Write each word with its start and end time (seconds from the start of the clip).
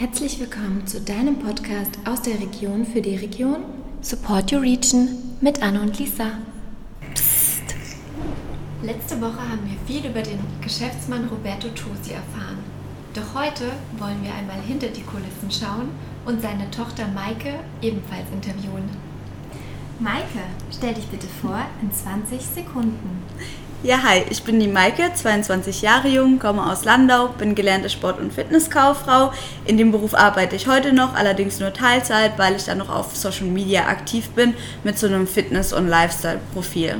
Herzlich 0.00 0.40
willkommen 0.40 0.86
zu 0.86 0.98
deinem 1.02 1.40
Podcast 1.40 1.90
aus 2.06 2.22
der 2.22 2.40
Region 2.40 2.86
für 2.86 3.02
die 3.02 3.16
Region 3.16 3.64
Support 4.00 4.50
Your 4.50 4.62
Region 4.62 5.10
mit 5.42 5.62
Anne 5.62 5.78
und 5.78 5.98
Lisa. 5.98 6.38
Psst. 7.12 7.74
Letzte 8.82 9.20
Woche 9.20 9.46
haben 9.46 9.60
wir 9.68 9.76
viel 9.86 10.10
über 10.10 10.22
den 10.22 10.38
Geschäftsmann 10.62 11.28
Roberto 11.28 11.68
Tosi 11.68 12.12
erfahren. 12.14 12.64
Doch 13.12 13.34
heute 13.34 13.64
wollen 13.98 14.22
wir 14.22 14.34
einmal 14.34 14.62
hinter 14.66 14.88
die 14.88 15.02
Kulissen 15.02 15.50
schauen 15.50 15.90
und 16.24 16.40
seine 16.40 16.70
Tochter 16.70 17.06
Maike 17.08 17.56
ebenfalls 17.82 18.30
interviewen. 18.32 18.88
Maike, 19.98 20.46
stell 20.72 20.94
dich 20.94 21.08
bitte 21.08 21.26
vor 21.42 21.60
in 21.82 21.92
20 21.92 22.40
Sekunden. 22.40 23.22
Ja, 23.82 24.02
hi, 24.02 24.24
ich 24.28 24.42
bin 24.42 24.60
die 24.60 24.68
Maike, 24.68 25.10
22 25.14 25.80
Jahre 25.80 26.08
jung, 26.08 26.38
komme 26.38 26.70
aus 26.70 26.84
Landau, 26.84 27.28
bin 27.28 27.54
gelernte 27.54 27.88
Sport- 27.88 28.20
und 28.20 28.30
Fitnesskauffrau. 28.30 29.32
In 29.64 29.78
dem 29.78 29.90
Beruf 29.90 30.12
arbeite 30.12 30.54
ich 30.54 30.66
heute 30.66 30.92
noch, 30.92 31.14
allerdings 31.14 31.60
nur 31.60 31.72
Teilzeit, 31.72 32.32
weil 32.36 32.56
ich 32.56 32.64
dann 32.64 32.76
noch 32.76 32.90
auf 32.90 33.16
Social 33.16 33.46
Media 33.46 33.86
aktiv 33.86 34.28
bin 34.30 34.52
mit 34.84 34.98
so 34.98 35.06
einem 35.06 35.26
Fitness- 35.26 35.72
und 35.72 35.88
Lifestyle-Profil. 35.88 36.96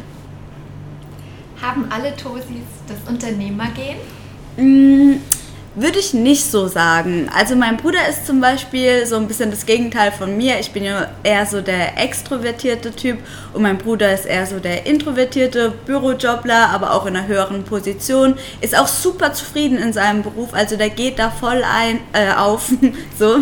Haben 1.60 1.86
alle 1.90 2.16
Tosis 2.16 2.64
das 2.88 2.96
Unternehmergehen? 3.06 3.98
Würde 5.80 5.98
ich 5.98 6.12
nicht 6.12 6.44
so 6.44 6.68
sagen. 6.68 7.30
Also 7.34 7.56
mein 7.56 7.78
Bruder 7.78 8.06
ist 8.06 8.26
zum 8.26 8.38
Beispiel 8.38 9.06
so 9.06 9.16
ein 9.16 9.26
bisschen 9.26 9.50
das 9.50 9.64
Gegenteil 9.64 10.12
von 10.12 10.36
mir. 10.36 10.60
Ich 10.60 10.72
bin 10.72 10.84
ja 10.84 11.08
eher 11.22 11.46
so 11.46 11.62
der 11.62 11.96
extrovertierte 11.96 12.90
Typ 12.92 13.16
und 13.54 13.62
mein 13.62 13.78
Bruder 13.78 14.12
ist 14.12 14.26
eher 14.26 14.44
so 14.44 14.60
der 14.60 14.84
introvertierte 14.84 15.70
Bürojobler, 15.86 16.68
aber 16.68 16.92
auch 16.92 17.06
in 17.06 17.16
einer 17.16 17.26
höheren 17.26 17.64
Position. 17.64 18.34
Ist 18.60 18.78
auch 18.78 18.88
super 18.88 19.32
zufrieden 19.32 19.78
in 19.78 19.94
seinem 19.94 20.22
Beruf, 20.22 20.52
also 20.52 20.76
der 20.76 20.90
geht 20.90 21.18
da 21.18 21.30
voll 21.30 21.64
ein, 21.64 22.00
äh, 22.12 22.34
auf. 22.34 22.70
so. 23.18 23.38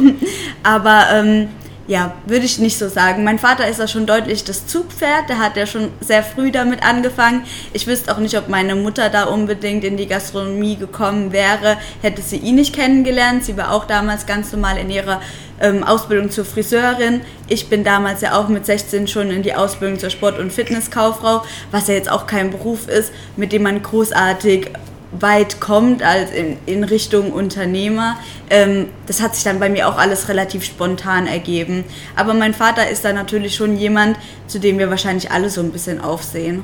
Aber 0.62 1.06
ähm, 1.12 1.48
ja, 1.88 2.14
würde 2.26 2.44
ich 2.44 2.58
nicht 2.58 2.78
so 2.78 2.88
sagen. 2.88 3.24
Mein 3.24 3.38
Vater 3.38 3.66
ist 3.66 3.80
ja 3.80 3.88
schon 3.88 4.04
deutlich 4.04 4.44
das 4.44 4.66
Zugpferd, 4.66 5.30
der 5.30 5.38
hat 5.38 5.56
ja 5.56 5.66
schon 5.66 5.88
sehr 6.00 6.22
früh 6.22 6.52
damit 6.52 6.84
angefangen. 6.84 7.44
Ich 7.72 7.86
wüsste 7.86 8.14
auch 8.14 8.18
nicht, 8.18 8.36
ob 8.36 8.50
meine 8.50 8.74
Mutter 8.74 9.08
da 9.08 9.24
unbedingt 9.24 9.84
in 9.84 9.96
die 9.96 10.06
Gastronomie 10.06 10.76
gekommen 10.76 11.32
wäre, 11.32 11.78
hätte 12.02 12.20
sie 12.20 12.36
ihn 12.36 12.56
nicht 12.56 12.74
kennengelernt. 12.74 13.42
Sie 13.42 13.56
war 13.56 13.72
auch 13.72 13.86
damals 13.86 14.26
ganz 14.26 14.52
normal 14.52 14.76
in 14.76 14.90
ihrer 14.90 15.22
ähm, 15.62 15.82
Ausbildung 15.82 16.30
zur 16.30 16.44
Friseurin. 16.44 17.22
Ich 17.48 17.70
bin 17.70 17.84
damals 17.84 18.20
ja 18.20 18.38
auch 18.38 18.48
mit 18.48 18.66
16 18.66 19.08
schon 19.08 19.30
in 19.30 19.42
die 19.42 19.54
Ausbildung 19.54 19.98
zur 19.98 20.10
Sport- 20.10 20.38
und 20.38 20.52
Fitnesskauffrau, 20.52 21.42
was 21.70 21.88
ja 21.88 21.94
jetzt 21.94 22.10
auch 22.10 22.26
kein 22.26 22.50
Beruf 22.50 22.86
ist, 22.86 23.12
mit 23.36 23.50
dem 23.50 23.62
man 23.62 23.82
großartig 23.82 24.72
weit 25.12 25.60
kommt 25.60 26.02
als 26.02 26.30
in, 26.32 26.56
in 26.66 26.84
Richtung 26.84 27.32
Unternehmer. 27.32 28.16
Ähm, 28.50 28.88
das 29.06 29.22
hat 29.22 29.34
sich 29.34 29.44
dann 29.44 29.58
bei 29.58 29.68
mir 29.68 29.88
auch 29.88 29.96
alles 29.96 30.28
relativ 30.28 30.64
spontan 30.64 31.26
ergeben. 31.26 31.84
Aber 32.14 32.34
mein 32.34 32.54
Vater 32.54 32.88
ist 32.88 33.04
da 33.04 33.12
natürlich 33.12 33.54
schon 33.54 33.76
jemand, 33.76 34.18
zu 34.46 34.58
dem 34.58 34.78
wir 34.78 34.90
wahrscheinlich 34.90 35.30
alle 35.30 35.50
so 35.50 35.60
ein 35.60 35.72
bisschen 35.72 36.00
aufsehen. 36.00 36.62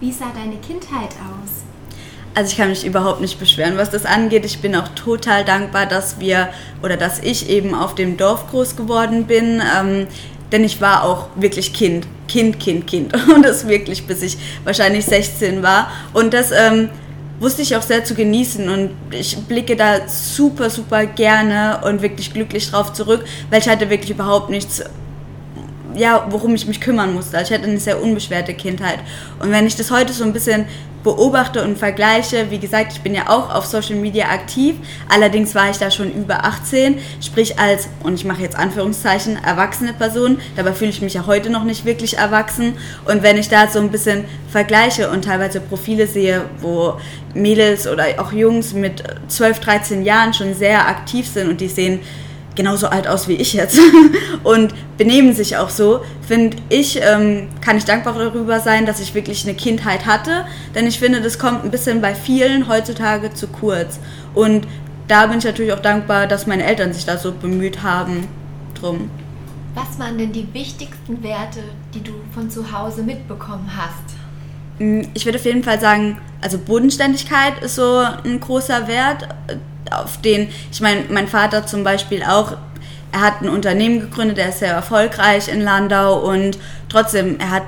Wie 0.00 0.12
sah 0.12 0.32
deine 0.34 0.56
Kindheit 0.56 1.10
aus? 1.10 1.64
Also 2.34 2.52
ich 2.52 2.56
kann 2.56 2.68
mich 2.70 2.86
überhaupt 2.86 3.20
nicht 3.20 3.38
beschweren, 3.40 3.76
was 3.76 3.90
das 3.90 4.06
angeht. 4.06 4.44
Ich 4.44 4.60
bin 4.60 4.74
auch 4.76 4.88
total 4.88 5.44
dankbar, 5.44 5.86
dass 5.86 6.20
wir 6.20 6.48
oder 6.82 6.96
dass 6.96 7.18
ich 7.18 7.50
eben 7.50 7.74
auf 7.74 7.94
dem 7.94 8.16
Dorf 8.16 8.48
groß 8.50 8.76
geworden 8.76 9.26
bin. 9.26 9.60
Ähm, 9.76 10.06
denn 10.52 10.64
ich 10.64 10.80
war 10.80 11.04
auch 11.04 11.28
wirklich 11.36 11.72
Kind, 11.72 12.06
Kind, 12.28 12.58
Kind, 12.58 12.86
Kind. 12.86 13.12
Und 13.34 13.44
das 13.44 13.68
wirklich, 13.68 14.06
bis 14.06 14.22
ich 14.22 14.38
wahrscheinlich 14.64 15.04
16 15.04 15.62
war. 15.62 15.90
Und 16.12 16.32
das 16.32 16.50
ähm, 16.52 16.88
wusste 17.40 17.62
ich 17.62 17.74
auch 17.74 17.82
sehr 17.82 18.04
zu 18.04 18.14
genießen 18.14 18.68
und 18.68 18.90
ich 19.10 19.36
blicke 19.36 19.74
da 19.74 20.06
super, 20.06 20.70
super 20.70 21.06
gerne 21.06 21.80
und 21.84 22.02
wirklich 22.02 22.32
glücklich 22.32 22.70
drauf 22.70 22.92
zurück, 22.92 23.24
weil 23.48 23.60
ich 23.60 23.68
hatte 23.68 23.90
wirklich 23.90 24.10
überhaupt 24.10 24.50
nichts, 24.50 24.84
ja, 25.94 26.26
worum 26.30 26.54
ich 26.54 26.66
mich 26.66 26.80
kümmern 26.80 27.14
musste. 27.14 27.38
Also 27.38 27.52
ich 27.52 27.58
hatte 27.58 27.68
eine 27.68 27.80
sehr 27.80 28.02
unbeschwerte 28.02 28.54
Kindheit. 28.54 28.98
Und 29.38 29.50
wenn 29.50 29.66
ich 29.66 29.76
das 29.76 29.90
heute 29.90 30.12
so 30.12 30.24
ein 30.24 30.32
bisschen 30.32 30.66
beobachte 31.02 31.64
und 31.64 31.78
vergleiche. 31.78 32.50
Wie 32.50 32.58
gesagt, 32.58 32.92
ich 32.92 33.00
bin 33.00 33.14
ja 33.14 33.28
auch 33.28 33.54
auf 33.54 33.66
Social 33.66 33.96
Media 33.96 34.26
aktiv, 34.26 34.76
allerdings 35.08 35.54
war 35.54 35.70
ich 35.70 35.78
da 35.78 35.90
schon 35.90 36.12
über 36.12 36.44
18, 36.44 36.98
sprich 37.20 37.58
als, 37.58 37.88
und 38.02 38.14
ich 38.14 38.24
mache 38.24 38.42
jetzt 38.42 38.56
Anführungszeichen, 38.56 39.38
erwachsene 39.42 39.92
Person. 39.92 40.38
Dabei 40.56 40.72
fühle 40.72 40.90
ich 40.90 41.02
mich 41.02 41.14
ja 41.14 41.26
heute 41.26 41.50
noch 41.50 41.64
nicht 41.64 41.84
wirklich 41.84 42.18
erwachsen. 42.18 42.74
Und 43.06 43.22
wenn 43.22 43.38
ich 43.38 43.48
da 43.48 43.68
so 43.68 43.78
ein 43.78 43.90
bisschen 43.90 44.24
vergleiche 44.50 45.10
und 45.10 45.24
teilweise 45.24 45.60
Profile 45.60 46.06
sehe, 46.06 46.42
wo 46.60 46.94
Mädels 47.34 47.86
oder 47.86 48.04
auch 48.18 48.32
Jungs 48.32 48.72
mit 48.72 49.02
12, 49.28 49.60
13 49.60 50.04
Jahren 50.04 50.34
schon 50.34 50.54
sehr 50.54 50.88
aktiv 50.88 51.26
sind 51.26 51.48
und 51.48 51.60
die 51.60 51.68
sehen 51.68 52.00
genauso 52.60 52.88
alt 52.88 53.08
aus 53.08 53.26
wie 53.26 53.36
ich 53.36 53.54
jetzt 53.54 53.80
und 54.44 54.74
benehmen 54.98 55.32
sich 55.32 55.56
auch 55.56 55.70
so, 55.70 56.04
finde 56.20 56.58
ich, 56.68 57.00
ähm, 57.02 57.48
kann 57.62 57.78
ich 57.78 57.86
dankbar 57.86 58.12
darüber 58.18 58.60
sein, 58.60 58.84
dass 58.84 59.00
ich 59.00 59.14
wirklich 59.14 59.46
eine 59.46 59.54
Kindheit 59.54 60.04
hatte, 60.04 60.44
denn 60.74 60.86
ich 60.86 60.98
finde, 60.98 61.22
das 61.22 61.38
kommt 61.38 61.64
ein 61.64 61.70
bisschen 61.70 62.02
bei 62.02 62.14
vielen 62.14 62.68
heutzutage 62.68 63.32
zu 63.32 63.46
kurz. 63.46 63.98
Und 64.34 64.68
da 65.08 65.26
bin 65.26 65.38
ich 65.38 65.44
natürlich 65.44 65.72
auch 65.72 65.80
dankbar, 65.80 66.26
dass 66.26 66.46
meine 66.46 66.64
Eltern 66.64 66.92
sich 66.92 67.06
da 67.06 67.16
so 67.16 67.32
bemüht 67.32 67.82
haben 67.82 68.28
drum. 68.78 69.08
Was 69.74 69.98
waren 69.98 70.18
denn 70.18 70.32
die 70.32 70.46
wichtigsten 70.52 71.22
Werte, 71.22 71.60
die 71.94 72.02
du 72.02 72.12
von 72.34 72.50
zu 72.50 72.70
Hause 72.70 73.02
mitbekommen 73.02 73.70
hast? 73.74 74.80
Mm, 74.80 75.08
ich 75.14 75.24
würde 75.24 75.38
auf 75.38 75.46
jeden 75.46 75.64
Fall 75.64 75.80
sagen, 75.80 76.18
also 76.42 76.58
Bodenständigkeit 76.58 77.62
ist 77.62 77.76
so 77.76 78.04
ein 78.22 78.38
großer 78.38 78.86
Wert 78.86 79.26
auf 79.90 80.20
den, 80.20 80.48
ich 80.72 80.80
meine, 80.80 81.04
mein 81.10 81.28
Vater 81.28 81.66
zum 81.66 81.84
Beispiel 81.84 82.22
auch, 82.22 82.56
er 83.12 83.20
hat 83.20 83.42
ein 83.42 83.48
Unternehmen 83.48 84.00
gegründet, 84.00 84.38
er 84.38 84.50
ist 84.50 84.60
sehr 84.60 84.72
erfolgreich 84.72 85.48
in 85.48 85.60
Landau 85.60 86.18
und 86.20 86.58
trotzdem, 86.88 87.38
er 87.38 87.50
hat 87.50 87.62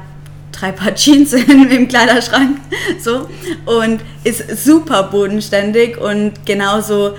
drei 0.52 0.72
Paar 0.72 0.94
Jeans 0.94 1.32
im 1.32 1.88
Kleiderschrank 1.88 2.58
so 3.00 3.28
und 3.64 4.00
ist 4.24 4.64
super 4.64 5.04
bodenständig 5.04 5.98
und 5.98 6.46
genauso 6.46 7.14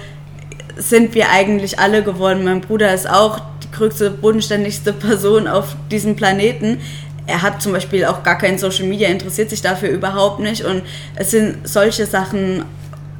sind 0.78 1.14
wir 1.14 1.30
eigentlich 1.30 1.80
alle 1.80 2.04
geworden. 2.04 2.44
Mein 2.46 2.62
Bruder 2.62 2.94
ist 2.94 3.10
auch 3.10 3.42
die 3.64 3.72
größte, 3.72 4.10
bodenständigste 4.10 4.94
Person 4.94 5.48
auf 5.48 5.76
diesem 5.92 6.16
Planeten. 6.16 6.80
Er 7.28 7.42
hat 7.42 7.62
zum 7.62 7.74
Beispiel 7.74 8.06
auch 8.06 8.24
gar 8.24 8.38
kein 8.38 8.58
Social 8.58 8.86
Media, 8.86 9.08
interessiert 9.08 9.50
sich 9.50 9.62
dafür 9.62 9.90
überhaupt 9.90 10.40
nicht 10.40 10.66
und 10.66 10.82
es 11.16 11.32
sind 11.32 11.68
solche 11.68 12.06
Sachen 12.06 12.66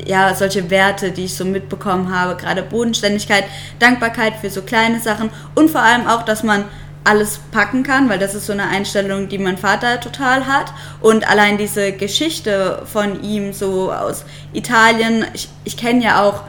ja, 0.06 0.34
solche 0.34 0.70
Werte, 0.70 1.12
die 1.12 1.26
ich 1.26 1.36
so 1.36 1.46
mitbekommen 1.46 2.14
habe, 2.14 2.36
gerade 2.36 2.64
Bodenständigkeit, 2.64 3.46
Dankbarkeit 3.80 4.34
für 4.42 4.50
so 4.50 4.62
kleine 4.62 5.00
Sachen 5.00 5.30
und 5.56 5.70
vor 5.70 5.82
allem 5.82 6.08
auch, 6.08 6.24
dass 6.24 6.44
man 6.44 6.66
alles 7.04 7.40
packen 7.52 7.84
kann, 7.84 8.10
weil 8.10 8.20
das 8.20 8.34
ist 8.34 8.46
so 8.46 8.54
eine 8.54 8.68
Einstellung, 8.68 9.28
die 9.28 9.38
mein 9.38 9.58
Vater 9.58 10.00
total 10.00 10.48
hat. 10.48 10.74
Und 11.02 11.30
allein 11.30 11.58
diese 11.58 11.92
Geschichte 11.92 12.84
von 12.86 13.22
ihm 13.22 13.54
so 13.54 13.92
aus 13.92 14.26
Italien, 14.54 15.26
ich, 15.34 15.50
ich 15.66 15.76
kenne 15.76 16.04
ja 16.04 16.24
auch 16.24 16.44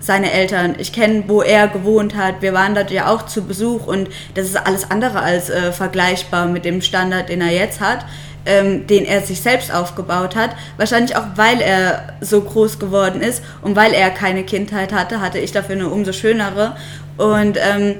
seine 0.00 0.32
Eltern, 0.32 0.74
ich 0.78 0.92
kenne, 0.92 1.24
wo 1.26 1.42
er 1.42 1.68
gewohnt 1.68 2.16
hat, 2.16 2.40
wir 2.40 2.52
waren 2.52 2.74
dort 2.74 2.90
ja 2.90 3.08
auch 3.08 3.26
zu 3.26 3.42
Besuch 3.42 3.86
und 3.86 4.08
das 4.34 4.46
ist 4.46 4.56
alles 4.56 4.90
andere 4.90 5.20
als 5.20 5.50
äh, 5.50 5.72
vergleichbar 5.72 6.46
mit 6.46 6.64
dem 6.64 6.80
Standard, 6.80 7.28
den 7.28 7.40
er 7.40 7.52
jetzt 7.52 7.80
hat 7.80 8.04
ähm, 8.46 8.86
den 8.86 9.04
er 9.04 9.20
sich 9.22 9.40
selbst 9.40 9.72
aufgebaut 9.72 10.36
hat. 10.36 10.50
Wahrscheinlich 10.76 11.16
auch, 11.16 11.26
weil 11.36 11.60
er 11.60 12.14
so 12.20 12.40
groß 12.40 12.78
geworden 12.78 13.20
ist 13.20 13.42
und 13.62 13.76
weil 13.76 13.92
er 13.92 14.10
keine 14.10 14.44
Kindheit 14.44 14.92
hatte, 14.92 15.20
hatte 15.20 15.38
ich 15.38 15.52
dafür 15.52 15.76
eine 15.76 15.88
umso 15.88 16.12
schönere. 16.12 16.76
Und 17.16 17.58
ähm, 17.58 17.96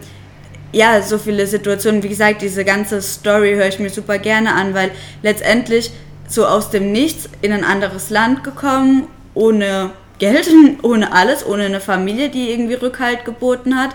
ja, 0.73 1.03
so 1.03 1.19
viele 1.19 1.47
Situationen, 1.47 2.03
wie 2.03 2.09
gesagt, 2.09 2.43
diese 2.43 2.65
ganze 2.65 3.03
Story 3.03 3.55
höre 3.55 3.69
ich 3.69 3.79
mir 3.79 3.91
super 3.91 4.19
gerne 4.19 4.55
an, 4.55 4.75
weil 4.75 4.91
letztendlich 5.23 5.91
so 6.29 6.47
aus 6.47 6.71
dem 6.71 6.93
Nichts 6.93 7.29
in 7.43 7.53
ein 7.53 7.65
anderes 7.65 8.09
Land 8.09 8.45
gekommen, 8.45 9.09
ohne 9.35 9.91
Geld, 10.21 10.49
ohne 10.83 11.13
alles, 11.13 11.45
ohne 11.45 11.65
eine 11.65 11.81
Familie, 11.81 12.29
die 12.29 12.51
irgendwie 12.51 12.75
Rückhalt 12.75 13.25
geboten 13.25 13.77
hat. 13.77 13.91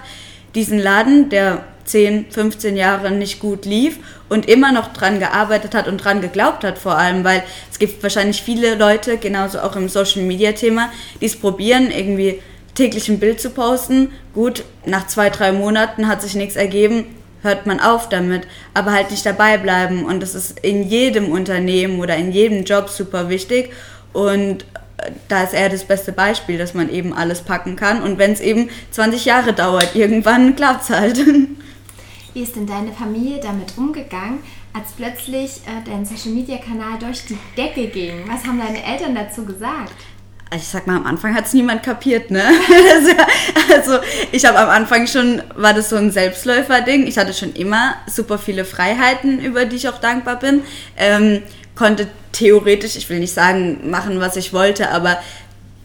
Diesen 0.55 0.79
Laden, 0.79 1.29
der 1.29 1.63
10, 1.85 2.31
15 2.31 2.75
Jahre 2.75 3.11
nicht 3.11 3.39
gut 3.39 3.65
lief 3.65 3.99
und 4.27 4.49
immer 4.49 4.71
noch 4.71 4.91
dran 4.91 5.19
gearbeitet 5.19 5.75
hat 5.75 5.87
und 5.87 6.03
dran 6.03 6.19
geglaubt 6.19 6.63
hat 6.63 6.77
vor 6.77 6.97
allem, 6.97 7.23
weil 7.23 7.43
es 7.71 7.79
gibt 7.79 8.01
wahrscheinlich 8.03 8.41
viele 8.41 8.75
Leute, 8.75 9.17
genauso 9.17 9.59
auch 9.59 9.75
im 9.75 9.87
Social 9.87 10.23
Media 10.23 10.51
Thema, 10.51 10.89
die 11.21 11.25
es 11.27 11.35
probieren, 11.35 11.91
irgendwie 11.91 12.41
täglich 12.73 13.07
ein 13.07 13.19
Bild 13.19 13.39
zu 13.39 13.51
posten. 13.51 14.09
Gut, 14.33 14.63
nach 14.85 15.07
zwei, 15.07 15.29
drei 15.29 15.51
Monaten 15.51 16.07
hat 16.07 16.21
sich 16.21 16.35
nichts 16.35 16.55
ergeben, 16.55 17.05
hört 17.43 17.67
man 17.67 17.79
auf 17.79 18.09
damit, 18.09 18.47
aber 18.73 18.91
halt 18.91 19.11
nicht 19.11 19.25
dabei 19.25 19.57
bleiben 19.57 20.05
und 20.05 20.21
das 20.21 20.33
ist 20.33 20.59
in 20.61 20.83
jedem 20.83 21.31
Unternehmen 21.31 21.99
oder 21.99 22.15
in 22.15 22.31
jedem 22.31 22.63
Job 22.63 22.89
super 22.89 23.29
wichtig 23.29 23.71
und 24.11 24.65
da 25.27 25.43
ist 25.43 25.53
er 25.53 25.69
das 25.69 25.83
beste 25.83 26.11
Beispiel, 26.11 26.57
dass 26.57 26.73
man 26.73 26.89
eben 26.89 27.13
alles 27.13 27.41
packen 27.41 27.75
kann 27.75 28.01
und 28.01 28.17
wenn 28.17 28.31
es 28.31 28.39
eben 28.39 28.69
20 28.91 29.25
Jahre 29.25 29.53
dauert, 29.53 29.95
irgendwann 29.95 30.55
klappt 30.55 30.83
es 30.83 30.89
halt. 30.89 31.17
Wie 32.33 32.41
ist 32.41 32.55
denn 32.55 32.67
deine 32.67 32.91
Familie 32.91 33.39
damit 33.39 33.77
umgegangen, 33.77 34.39
als 34.73 34.91
plötzlich 34.97 35.61
äh, 35.65 35.89
dein 35.89 36.05
Social 36.05 36.31
Media 36.31 36.57
Kanal 36.57 36.99
durch 36.99 37.25
die 37.25 37.37
Decke 37.57 37.87
ging? 37.87 38.23
Was 38.27 38.45
haben 38.45 38.59
deine 38.59 38.83
Eltern 38.83 39.15
dazu 39.15 39.45
gesagt? 39.45 39.93
also 40.51 40.63
ich 40.63 40.69
sag 40.69 40.87
mal, 40.87 40.95
am 40.95 41.05
Anfang 41.05 41.35
hat 41.35 41.45
es 41.45 41.53
niemand 41.53 41.83
kapiert, 41.83 42.31
ne? 42.31 42.43
also 43.73 43.97
ich 44.31 44.45
habe 44.45 44.59
am 44.59 44.69
Anfang 44.69 45.07
schon, 45.07 45.41
war 45.55 45.73
das 45.73 45.89
so 45.89 45.95
ein 45.95 46.11
Selbstläufer-Ding. 46.11 47.07
Ich 47.07 47.17
hatte 47.17 47.33
schon 47.33 47.53
immer 47.53 47.95
super 48.07 48.37
viele 48.37 48.63
Freiheiten, 48.63 49.39
über 49.39 49.65
die 49.65 49.75
ich 49.75 49.89
auch 49.89 49.99
dankbar 49.99 50.37
bin. 50.37 50.61
Ähm, 50.97 51.41
konnte 51.75 52.07
theoretisch, 52.31 52.95
ich 52.95 53.09
will 53.09 53.19
nicht 53.19 53.33
sagen, 53.33 53.89
machen, 53.89 54.19
was 54.19 54.35
ich 54.35 54.53
wollte, 54.53 54.89
aber 54.89 55.19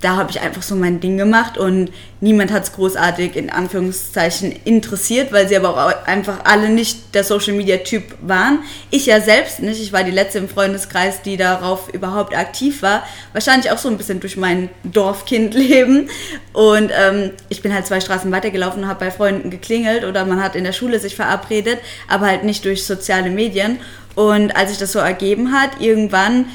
da 0.00 0.16
habe 0.16 0.31
ich 0.31 0.40
einfach 0.40 0.62
so 0.62 0.75
mein 0.76 1.00
Ding 1.00 1.19
gemacht 1.19 1.58
und 1.58 1.90
niemand 2.20 2.50
hat 2.52 2.62
es 2.64 2.72
großartig 2.72 3.37
in 3.37 3.50
Anführungszeichen 3.50 4.54
interessiert, 4.64 5.31
weil 5.31 5.46
sie 5.46 5.56
aber 5.56 5.70
auch 5.70 6.06
einfach 6.06 6.38
alle 6.44 6.70
nicht 6.70 7.14
der 7.14 7.22
Social 7.22 7.52
Media 7.52 7.78
Typ 7.78 8.04
waren. 8.22 8.60
Ich 8.90 9.04
ja 9.04 9.20
selbst 9.20 9.60
nicht. 9.60 9.81
Ich 9.81 9.92
war 9.92 10.02
die 10.02 10.10
letzte 10.10 10.38
im 10.38 10.48
Freundeskreis, 10.48 11.20
die 11.20 11.37
darauf 11.37 11.93
überhaupt 11.93 12.34
aktiv 12.34 12.81
war. 12.81 13.02
Wahrscheinlich 13.34 13.70
auch 13.70 13.78
so 13.78 13.88
ein 13.88 13.98
bisschen 13.98 14.20
durch 14.20 14.38
mein 14.38 14.70
Dorfkindleben. 14.84 16.08
Und 16.54 16.90
ähm, 16.98 17.32
ich 17.50 17.60
bin 17.60 17.75
halt 17.75 17.86
zwei 17.86 18.00
Straßen 18.00 18.32
weitergelaufen 18.32 18.84
und 18.84 18.88
habe 18.88 19.00
bei 19.00 19.10
Freunden 19.10 19.50
geklingelt 19.50 20.04
oder 20.04 20.25
man 20.25 20.43
hat 20.43 20.56
in 20.56 20.64
der 20.64 20.72
Schule 20.72 20.98
sich 20.98 21.14
verabredet, 21.14 21.78
aber 22.08 22.26
halt 22.26 22.44
nicht 22.44 22.64
durch 22.64 22.86
soziale 22.86 23.28
Medien. 23.28 23.78
Und 24.14 24.56
als 24.56 24.70
sich 24.70 24.78
das 24.78 24.92
so 24.92 24.98
ergeben 24.98 25.52
hat, 25.52 25.80
irgendwann 25.80 26.46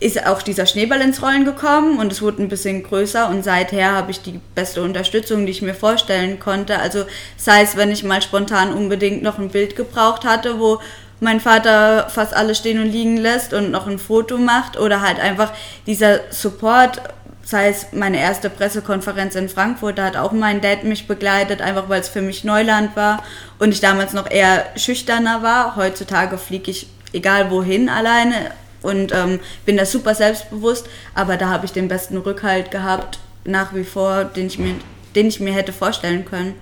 ist 0.00 0.26
auch 0.26 0.42
dieser 0.42 0.66
Schneeball 0.66 1.00
ins 1.00 1.22
Rollen 1.22 1.44
gekommen 1.44 1.98
und 1.98 2.12
es 2.12 2.20
wurde 2.20 2.42
ein 2.42 2.48
bisschen 2.48 2.82
größer 2.82 3.28
und 3.28 3.42
seither 3.42 3.92
habe 3.92 4.10
ich 4.10 4.20
die 4.20 4.40
beste 4.54 4.82
Unterstützung, 4.82 5.46
die 5.46 5.52
ich 5.52 5.62
mir 5.62 5.74
vorstellen 5.74 6.40
konnte. 6.40 6.78
Also 6.78 7.06
sei 7.36 7.62
es, 7.62 7.76
wenn 7.76 7.90
ich 7.90 8.02
mal 8.02 8.20
spontan 8.20 8.74
unbedingt 8.74 9.22
noch 9.22 9.38
ein 9.38 9.48
Bild 9.48 9.76
gebraucht 9.76 10.24
hatte, 10.24 10.58
wo 10.58 10.80
mein 11.20 11.40
Vater 11.40 12.10
fast 12.10 12.34
alles 12.34 12.58
stehen 12.58 12.80
und 12.80 12.90
liegen 12.90 13.16
lässt 13.16 13.54
und 13.54 13.70
noch 13.70 13.86
ein 13.86 13.98
Foto 13.98 14.36
macht 14.36 14.78
oder 14.78 15.00
halt 15.00 15.20
einfach 15.20 15.52
dieser 15.86 16.20
Support, 16.30 17.00
sei 17.42 17.68
es 17.68 17.86
meine 17.92 18.18
erste 18.18 18.50
Pressekonferenz 18.50 19.36
in 19.36 19.48
Frankfurt, 19.48 19.96
da 19.96 20.04
hat 20.04 20.16
auch 20.16 20.32
mein 20.32 20.60
Dad 20.60 20.84
mich 20.84 21.06
begleitet, 21.06 21.62
einfach 21.62 21.88
weil 21.88 22.00
es 22.00 22.08
für 22.08 22.22
mich 22.22 22.44
Neuland 22.44 22.96
war 22.96 23.22
und 23.58 23.72
ich 23.72 23.80
damals 23.80 24.12
noch 24.12 24.30
eher 24.30 24.66
schüchterner 24.76 25.42
war. 25.42 25.76
Heutzutage 25.76 26.36
fliege 26.36 26.70
ich 26.70 26.88
egal 27.14 27.50
wohin 27.50 27.88
alleine 27.88 28.50
und 28.82 29.12
ähm, 29.12 29.40
bin 29.64 29.76
da 29.76 29.86
super 29.86 30.14
selbstbewusst, 30.14 30.88
aber 31.14 31.36
da 31.36 31.48
habe 31.48 31.64
ich 31.64 31.72
den 31.72 31.88
besten 31.88 32.18
Rückhalt 32.18 32.70
gehabt, 32.70 33.18
nach 33.44 33.74
wie 33.74 33.84
vor, 33.84 34.24
den 34.24 34.46
ich, 34.46 34.58
mir, 34.58 34.74
den 35.14 35.28
ich 35.28 35.40
mir 35.40 35.54
hätte 35.54 35.72
vorstellen 35.72 36.24
können. 36.24 36.54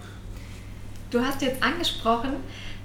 Du 1.11 1.21
hast 1.21 1.43
jetzt 1.43 1.63
angesprochen, 1.63 2.35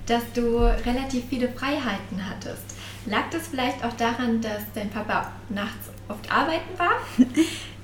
dass 0.05 0.23
du 0.33 0.57
relativ 0.57 1.23
viele 1.29 1.49
Freiheiten 1.49 2.27
hattest. 2.27 2.63
Lag 3.05 3.29
das 3.31 3.47
vielleicht 3.49 3.83
auch 3.85 3.93
daran, 3.93 4.41
dass 4.41 4.61
dein 4.75 4.89
Papa 4.89 5.31
nachts 5.49 5.89
oft 6.07 6.31
arbeiten 6.31 6.77
war? 6.77 6.91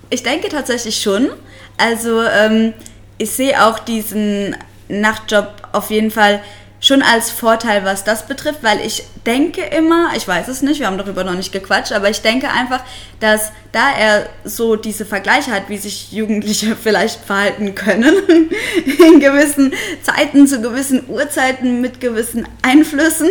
Ich 0.09 0.21
denke 0.21 0.47
tatsächlich 0.47 1.01
schon. 1.01 1.31
Also 1.75 2.21
ähm, 2.21 2.73
ich 3.17 3.31
sehe 3.31 3.65
auch 3.65 3.79
diesen 3.79 4.55
Nachtjob 4.87 5.49
auf 5.71 5.89
jeden 5.89 6.11
Fall 6.11 6.43
schon 6.83 7.01
als 7.01 7.31
Vorteil, 7.31 7.85
was 7.85 8.03
das 8.03 8.27
betrifft, 8.27 8.61
weil 8.61 8.81
ich 8.85 9.05
denke 9.25 9.61
immer, 9.61 10.09
ich 10.17 10.27
weiß 10.27 10.49
es 10.49 10.61
nicht, 10.61 10.81
wir 10.81 10.87
haben 10.87 10.97
darüber 10.97 11.23
noch 11.23 11.33
nicht 11.33 11.53
gequatscht, 11.53 11.93
aber 11.93 12.09
ich 12.09 12.21
denke 12.21 12.49
einfach, 12.49 12.81
dass 13.21 13.53
da 13.71 13.89
er 13.97 14.25
so 14.43 14.75
diese 14.75 15.05
Vergleiche 15.05 15.51
hat, 15.51 15.69
wie 15.69 15.77
sich 15.77 16.11
Jugendliche 16.11 16.75
vielleicht 16.83 17.23
verhalten 17.23 17.73
können, 17.73 18.13
in 18.85 19.21
gewissen 19.21 19.73
Zeiten, 20.01 20.45
zu 20.45 20.61
gewissen 20.61 21.05
Uhrzeiten, 21.07 21.79
mit 21.79 22.01
gewissen 22.01 22.45
Einflüssen 22.63 23.29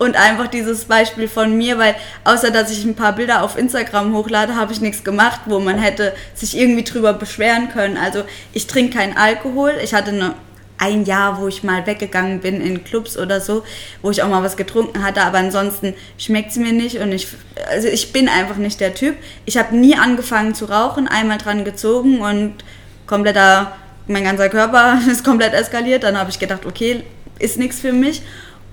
und 0.00 0.16
einfach 0.16 0.48
dieses 0.48 0.86
Beispiel 0.86 1.28
von 1.28 1.56
mir, 1.56 1.78
weil 1.78 1.94
außer 2.24 2.50
dass 2.50 2.72
ich 2.72 2.84
ein 2.84 2.96
paar 2.96 3.14
Bilder 3.14 3.44
auf 3.44 3.56
Instagram 3.56 4.14
hochlade, 4.16 4.56
habe 4.56 4.72
ich 4.72 4.80
nichts 4.80 5.04
gemacht, 5.04 5.42
wo 5.46 5.60
man 5.60 5.78
hätte 5.78 6.12
sich 6.34 6.58
irgendwie 6.58 6.82
drüber 6.82 7.12
beschweren 7.12 7.68
können. 7.70 7.96
Also 7.96 8.24
ich 8.52 8.66
trinke 8.66 8.98
keinen 8.98 9.16
Alkohol, 9.16 9.74
ich 9.80 9.94
hatte 9.94 10.10
eine 10.10 10.34
ein 10.80 11.04
Jahr, 11.04 11.40
wo 11.40 11.46
ich 11.46 11.62
mal 11.62 11.86
weggegangen 11.86 12.40
bin 12.40 12.60
in 12.60 12.82
Clubs 12.82 13.18
oder 13.18 13.40
so, 13.40 13.62
wo 14.00 14.10
ich 14.10 14.22
auch 14.22 14.28
mal 14.28 14.42
was 14.42 14.56
getrunken 14.56 15.02
hatte, 15.02 15.20
aber 15.22 15.38
ansonsten 15.38 15.94
schmeckt 16.16 16.52
es 16.52 16.56
mir 16.56 16.72
nicht 16.72 16.98
und 16.98 17.12
ich, 17.12 17.28
also 17.68 17.86
ich 17.86 18.12
bin 18.12 18.28
einfach 18.28 18.56
nicht 18.56 18.80
der 18.80 18.94
Typ. 18.94 19.14
Ich 19.44 19.58
habe 19.58 19.76
nie 19.76 19.94
angefangen 19.94 20.54
zu 20.54 20.64
rauchen, 20.64 21.06
einmal 21.06 21.36
dran 21.36 21.64
gezogen 21.64 22.20
und 22.20 22.54
kompletter, 23.06 23.76
mein 24.06 24.24
ganzer 24.24 24.48
Körper 24.48 24.98
ist 25.10 25.22
komplett 25.22 25.52
eskaliert. 25.52 26.02
Dann 26.02 26.18
habe 26.18 26.30
ich 26.30 26.38
gedacht, 26.38 26.64
okay, 26.64 27.02
ist 27.38 27.58
nichts 27.58 27.80
für 27.80 27.92
mich. 27.92 28.22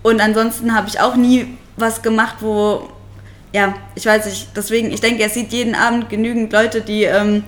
Und 0.01 0.21
ansonsten 0.21 0.73
habe 0.73 0.87
ich 0.87 1.01
auch 1.01 1.17
nie 1.17 1.57
was 1.75 2.01
gemacht, 2.01 2.37
wo, 2.39 2.89
ja, 3.51 3.73
ich 3.95 4.05
weiß 4.05 4.25
nicht, 4.25 4.49
deswegen, 4.55 4.91
ich 4.91 5.01
denke, 5.01 5.23
er 5.23 5.29
sieht 5.29 5.51
jeden 5.51 5.75
Abend 5.75 6.09
genügend 6.09 6.53
Leute, 6.53 6.79
die 6.79 7.03
ähm, 7.03 7.43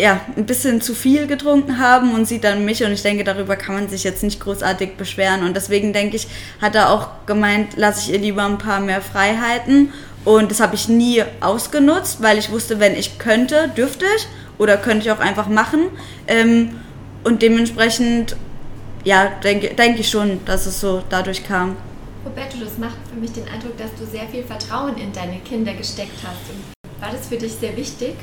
ja, 0.00 0.20
ein 0.36 0.46
bisschen 0.46 0.80
zu 0.80 0.94
viel 0.94 1.26
getrunken 1.26 1.78
haben 1.78 2.14
und 2.14 2.26
sieht 2.26 2.44
dann 2.44 2.64
mich 2.64 2.84
und 2.84 2.92
ich 2.92 3.02
denke, 3.02 3.24
darüber 3.24 3.56
kann 3.56 3.74
man 3.74 3.88
sich 3.88 4.04
jetzt 4.04 4.22
nicht 4.22 4.38
großartig 4.40 4.96
beschweren 4.96 5.42
und 5.42 5.56
deswegen 5.56 5.92
denke 5.92 6.16
ich, 6.16 6.28
hat 6.60 6.76
er 6.76 6.90
auch 6.90 7.08
gemeint, 7.26 7.76
lasse 7.76 8.02
ich 8.02 8.12
ihr 8.14 8.20
lieber 8.20 8.44
ein 8.44 8.58
paar 8.58 8.78
mehr 8.78 9.02
Freiheiten 9.02 9.92
und 10.24 10.50
das 10.50 10.60
habe 10.60 10.76
ich 10.76 10.88
nie 10.88 11.24
ausgenutzt, 11.40 12.22
weil 12.22 12.38
ich 12.38 12.50
wusste, 12.50 12.78
wenn 12.78 12.94
ich 12.94 13.18
könnte, 13.18 13.70
dürfte 13.76 14.04
ich 14.16 14.28
oder 14.58 14.76
könnte 14.76 15.06
ich 15.06 15.10
auch 15.10 15.20
einfach 15.20 15.48
machen 15.48 15.88
ähm, 16.28 16.76
und 17.24 17.42
dementsprechend, 17.42 18.36
ja, 19.02 19.26
denke 19.42 19.74
denk 19.74 19.98
ich 19.98 20.08
schon, 20.08 20.44
dass 20.44 20.66
es 20.66 20.80
so 20.80 21.02
dadurch 21.08 21.42
kam. 21.44 21.76
Roberto, 22.24 22.58
das 22.62 22.78
macht 22.78 22.98
für 23.12 23.18
mich 23.18 23.32
den 23.32 23.48
Eindruck, 23.48 23.76
dass 23.78 23.90
du 23.98 24.06
sehr 24.06 24.28
viel 24.28 24.44
Vertrauen 24.44 24.96
in 24.96 25.12
deine 25.12 25.38
Kinder 25.40 25.72
gesteckt 25.72 26.20
hast. 26.22 27.00
War 27.00 27.10
das 27.10 27.26
für 27.28 27.36
dich 27.36 27.54
sehr 27.54 27.76
wichtig? 27.76 28.14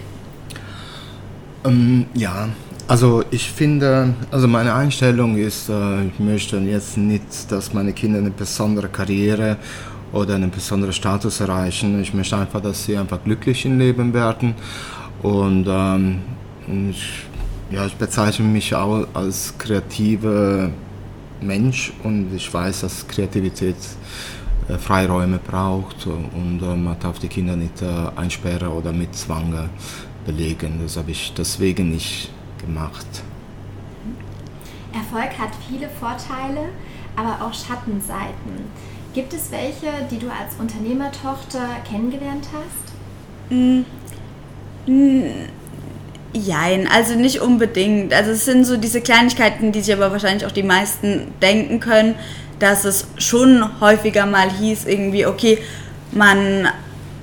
Ähm, 1.66 2.06
ja, 2.14 2.50
also 2.88 3.24
ich 3.32 3.52
finde, 3.52 4.14
also 4.30 4.48
meine 4.48 4.74
Einstellung 4.74 5.38
ist, 5.38 5.70
äh, 5.70 6.06
ich 6.06 6.20
möchte 6.20 6.58
jetzt 6.58 6.98
nicht, 6.98 7.52
dass 7.52 7.74
meine 7.74 7.94
Kinder 7.94 8.20
eine 8.20 8.30
besondere 8.30 8.90
Karriere 8.90 9.58
oder 10.14 10.36
einen 10.36 10.52
besonderen 10.52 10.94
Status 10.94 11.40
erreichen. 11.40 12.00
Ich 12.02 12.14
möchte 12.14 12.38
einfach, 12.38 12.62
dass 12.62 12.86
sie 12.86 12.96
einfach 12.96 13.24
glücklich 13.24 13.66
im 13.66 13.80
Leben 13.80 14.14
werden. 14.14 14.54
Und 15.24 15.66
ähm, 15.68 16.20
ich, 16.92 17.26
ja, 17.72 17.86
ich 17.88 17.96
bezeichne 17.96 18.46
mich 18.46 18.76
auch 18.76 19.08
als 19.14 19.56
kreativer 19.58 20.70
Mensch 21.42 21.92
und 22.04 22.34
ich 22.36 22.54
weiß, 22.54 22.82
dass 22.82 23.08
Kreativität 23.08 23.76
äh, 24.68 24.78
Freiräume 24.78 25.40
braucht 25.40 26.08
und 26.08 26.62
äh, 26.62 26.76
man 26.76 26.98
darf 27.00 27.20
die 27.20 27.28
Kinder 27.28 27.56
nicht 27.56 27.82
äh, 27.82 27.86
einsperren 28.16 28.70
oder 28.70 28.92
mit 28.92 29.16
Zwang 29.16 29.70
belegen. 30.26 30.80
Das 30.82 30.98
habe 30.98 31.12
ich 31.12 31.34
deswegen 31.38 31.92
nicht 31.92 32.30
gemacht. 32.60 33.06
Erfolg 34.94 35.38
hat 35.38 35.52
viele 35.68 35.90
Vorteile, 35.90 36.70
aber 37.16 37.46
auch 37.46 37.54
Schattenseiten. 37.54 38.70
Gibt 39.14 39.34
es 39.34 39.52
welche, 39.52 39.92
die 40.12 40.20
du 40.20 40.28
als 40.28 40.56
Unternehmertochter 40.60 41.68
kennengelernt 41.90 42.48
hast? 42.54 43.50
Mm, 43.50 43.84
Jein, 46.34 46.90
also 46.90 47.16
nicht 47.16 47.40
unbedingt. 47.40 48.14
Also 48.14 48.32
es 48.32 48.44
sind 48.44 48.66
so 48.66 48.76
diese 48.76 49.00
Kleinigkeiten, 49.00 49.72
die 49.72 49.82
sich 49.82 49.94
aber 49.94 50.12
wahrscheinlich 50.12 50.46
auch 50.46 50.52
die 50.52 50.64
meisten 50.64 51.34
denken 51.42 51.80
können, 51.80 52.16
dass 52.60 52.84
es 52.84 53.08
schon 53.18 53.80
häufiger 53.80 54.26
mal 54.26 54.52
hieß, 54.52 54.86
irgendwie, 54.86 55.26
okay, 55.26 55.60
man 56.12 56.68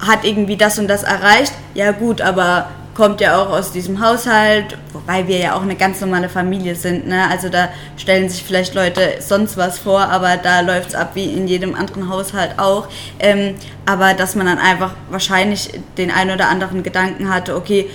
hat 0.00 0.24
irgendwie 0.24 0.56
das 0.56 0.78
und 0.78 0.88
das 0.88 1.02
erreicht. 1.02 1.52
Ja 1.74 1.92
gut, 1.92 2.22
aber 2.22 2.70
kommt 2.94 3.20
ja 3.20 3.40
auch 3.40 3.48
aus 3.48 3.72
diesem 3.72 4.04
Haushalt, 4.04 4.76
wobei 4.92 5.26
wir 5.26 5.38
ja 5.38 5.54
auch 5.54 5.62
eine 5.62 5.76
ganz 5.76 6.00
normale 6.00 6.28
Familie 6.28 6.74
sind. 6.74 7.06
Ne? 7.06 7.26
Also 7.30 7.48
da 7.48 7.68
stellen 7.96 8.28
sich 8.28 8.42
vielleicht 8.42 8.74
Leute 8.74 9.00
sonst 9.20 9.56
was 9.56 9.78
vor, 9.78 10.00
aber 10.00 10.36
da 10.36 10.60
läuft 10.60 10.90
es 10.90 10.94
ab 10.94 11.12
wie 11.14 11.32
in 11.32 11.48
jedem 11.48 11.74
anderen 11.74 12.08
Haushalt 12.08 12.58
auch. 12.58 12.88
Ähm, 13.18 13.54
aber 13.86 14.14
dass 14.14 14.34
man 14.34 14.46
dann 14.46 14.58
einfach 14.58 14.92
wahrscheinlich 15.10 15.70
den 15.96 16.10
einen 16.10 16.32
oder 16.32 16.48
anderen 16.48 16.82
Gedanken 16.82 17.32
hatte, 17.32 17.56
okay, 17.56 17.88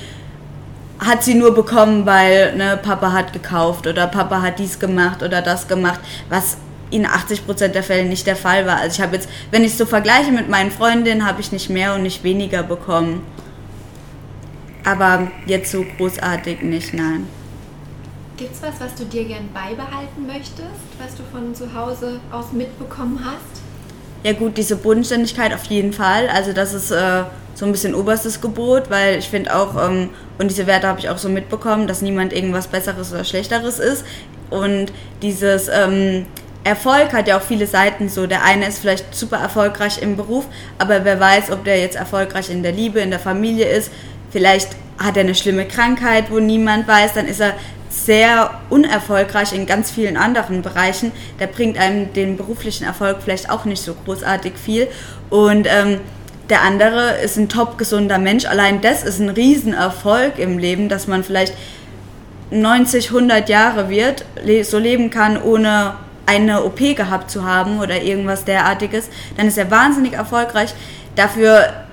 hat 1.00 1.24
sie 1.24 1.36
nur 1.36 1.54
bekommen, 1.54 2.08
weil 2.08 2.56
ne, 2.56 2.80
Papa 2.82 3.12
hat 3.12 3.34
gekauft 3.34 3.86
oder 3.86 4.08
Papa 4.08 4.42
hat 4.42 4.58
dies 4.58 4.80
gemacht 4.80 5.22
oder 5.22 5.44
das 5.44 5.68
gemacht, 5.68 6.00
was 6.30 6.58
in 6.90 7.06
80% 7.06 7.68
der 7.68 7.84
Fälle 7.84 8.06
nicht 8.06 8.26
der 8.26 8.36
Fall 8.36 8.66
war. 8.66 8.78
Also 8.78 8.96
ich 8.96 9.02
habe 9.02 9.16
jetzt, 9.16 9.30
wenn 9.52 9.64
ich 9.64 9.72
es 9.72 9.78
so 9.78 9.86
vergleiche 9.86 10.32
mit 10.32 10.50
meinen 10.50 10.72
Freundinnen, 10.72 11.28
habe 11.28 11.42
ich 11.42 11.52
nicht 11.52 11.70
mehr 11.70 11.94
und 11.94 12.04
nicht 12.04 12.24
weniger 12.24 12.64
bekommen. 12.64 13.22
Aber 14.88 15.28
jetzt 15.46 15.70
so 15.70 15.86
großartig 15.98 16.62
nicht, 16.62 16.94
nein. 16.94 17.28
Gibt 18.38 18.56
es 18.56 18.62
was, 18.62 18.80
was 18.80 18.96
du 18.96 19.04
dir 19.04 19.26
gern 19.26 19.50
beibehalten 19.54 20.26
möchtest, 20.26 20.64
was 20.98 21.14
du 21.14 21.24
von 21.30 21.54
zu 21.54 21.74
Hause 21.74 22.22
aus 22.32 22.54
mitbekommen 22.54 23.20
hast? 23.22 23.62
Ja 24.24 24.32
gut, 24.32 24.58
diese 24.58 24.78
Bodenständigkeit 24.78 25.54
auf 25.54 25.66
jeden 25.66 25.92
Fall. 25.92 26.30
Also 26.30 26.54
das 26.54 26.74
ist 26.74 26.92
äh, 26.92 27.24
so 27.54 27.66
ein 27.66 27.74
bisschen 27.74 27.96
oberstes 27.96 28.40
Gebot, 28.40 28.90
weil 28.90 29.20
ich 29.20 29.28
finde 29.28 29.54
auch, 29.54 29.76
ähm, 29.76 30.10
und 30.40 30.50
diese 30.50 30.68
Werte 30.68 30.88
habe 30.88 31.00
ich 31.02 31.10
auch 31.10 31.18
so 31.18 31.28
mitbekommen, 31.28 31.88
dass 31.88 32.02
niemand 32.02 32.32
irgendwas 32.32 32.68
Besseres 32.68 33.12
oder 33.12 33.26
Schlechteres 33.26 33.80
ist. 33.80 34.06
Und 34.50 34.94
dieses 35.22 35.68
ähm, 35.68 36.28
Erfolg 36.64 37.12
hat 37.12 37.28
ja 37.28 37.38
auch 37.38 37.42
viele 37.42 37.68
Seiten 37.68 38.08
so. 38.08 38.26
Der 38.26 38.46
eine 38.46 38.68
ist 38.68 38.80
vielleicht 38.80 39.14
super 39.14 39.38
erfolgreich 39.38 40.02
im 40.02 40.16
Beruf, 40.16 40.46
aber 40.78 41.04
wer 41.04 41.20
weiß, 41.20 41.52
ob 41.52 41.66
der 41.66 41.78
jetzt 41.82 41.98
erfolgreich 41.98 42.50
in 42.50 42.64
der 42.64 42.72
Liebe, 42.72 43.02
in 43.02 43.10
der 43.10 43.20
Familie 43.20 43.66
ist 43.66 43.92
vielleicht 44.38 44.70
hat 45.00 45.18
er 45.18 45.24
eine 45.24 45.34
schlimme 45.34 45.66
Krankheit, 45.66 46.26
wo 46.30 46.38
niemand 46.38 46.88
weiß, 46.88 47.14
dann 47.14 47.26
ist 47.26 47.42
er 47.42 47.56
sehr 47.90 48.52
unerfolgreich 48.70 49.52
in 49.52 49.66
ganz 49.66 49.90
vielen 49.90 50.16
anderen 50.16 50.62
Bereichen. 50.62 51.12
Der 51.40 51.48
bringt 51.48 51.80
einem 51.80 52.14
den 52.14 52.38
beruflichen 52.38 52.84
Erfolg 52.84 53.18
vielleicht 53.24 53.50
auch 53.50 53.66
nicht 53.66 53.82
so 53.82 53.96
großartig 54.06 54.54
viel. 54.64 54.90
Und 55.32 55.68
ähm, 55.68 56.02
der 56.52 56.62
andere 56.62 57.18
ist 57.18 57.38
ein 57.38 57.50
top 57.50 57.80
gesunder 57.80 58.20
Mensch. 58.20 58.46
Allein 58.46 58.80
das 58.82 59.02
ist 59.02 59.20
ein 59.20 59.30
Riesenerfolg 59.30 60.38
im 60.38 60.60
Leben, 60.60 60.88
dass 60.88 61.08
man 61.08 61.24
vielleicht 61.24 61.56
90, 62.52 63.08
100 63.08 63.50
Jahre 63.50 63.90
wird, 63.90 64.24
so 64.62 64.78
leben 64.78 65.10
kann, 65.10 65.42
ohne 65.42 65.96
eine 66.28 66.64
OP 66.64 66.78
gehabt 66.78 67.32
zu 67.32 67.44
haben 67.44 67.80
oder 67.80 68.04
irgendwas 68.04 68.46
derartiges, 68.46 69.10
dann 69.36 69.48
ist 69.48 69.58
er 69.58 69.72
wahnsinnig 69.72 70.14
erfolgreich. 70.14 70.76
Dafür 71.16 71.88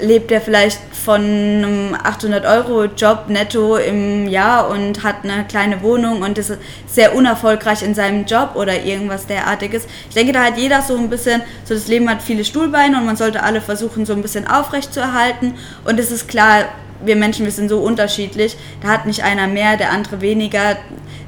lebt 0.00 0.30
er 0.30 0.40
vielleicht 0.40 0.78
von 1.08 1.22
einem 1.22 1.94
800-Euro-Job 1.94 3.30
netto 3.30 3.76
im 3.76 4.28
Jahr 4.28 4.68
und 4.68 5.02
hat 5.02 5.24
eine 5.24 5.46
kleine 5.46 5.80
Wohnung 5.80 6.20
und 6.20 6.36
ist 6.36 6.52
sehr 6.86 7.16
unerfolgreich 7.16 7.82
in 7.82 7.94
seinem 7.94 8.26
Job 8.26 8.50
oder 8.56 8.84
irgendwas 8.84 9.26
derartiges. 9.26 9.86
Ich 10.10 10.14
denke, 10.14 10.34
da 10.34 10.44
hat 10.44 10.58
jeder 10.58 10.82
so 10.82 10.98
ein 10.98 11.08
bisschen, 11.08 11.40
so 11.64 11.72
das 11.72 11.88
Leben 11.88 12.10
hat 12.10 12.20
viele 12.20 12.44
Stuhlbeine 12.44 12.98
und 12.98 13.06
man 13.06 13.16
sollte 13.16 13.42
alle 13.42 13.62
versuchen, 13.62 14.04
so 14.04 14.12
ein 14.12 14.20
bisschen 14.20 14.46
aufrecht 14.46 14.92
zu 14.92 15.00
erhalten. 15.00 15.54
Und 15.86 15.98
es 15.98 16.10
ist 16.10 16.28
klar, 16.28 16.66
wir 17.02 17.16
Menschen, 17.16 17.46
wir 17.46 17.52
sind 17.52 17.70
so 17.70 17.78
unterschiedlich. 17.78 18.58
Da 18.82 18.88
hat 18.88 19.06
nicht 19.06 19.24
einer 19.24 19.46
mehr, 19.46 19.78
der 19.78 19.92
andere 19.92 20.20
weniger. 20.20 20.76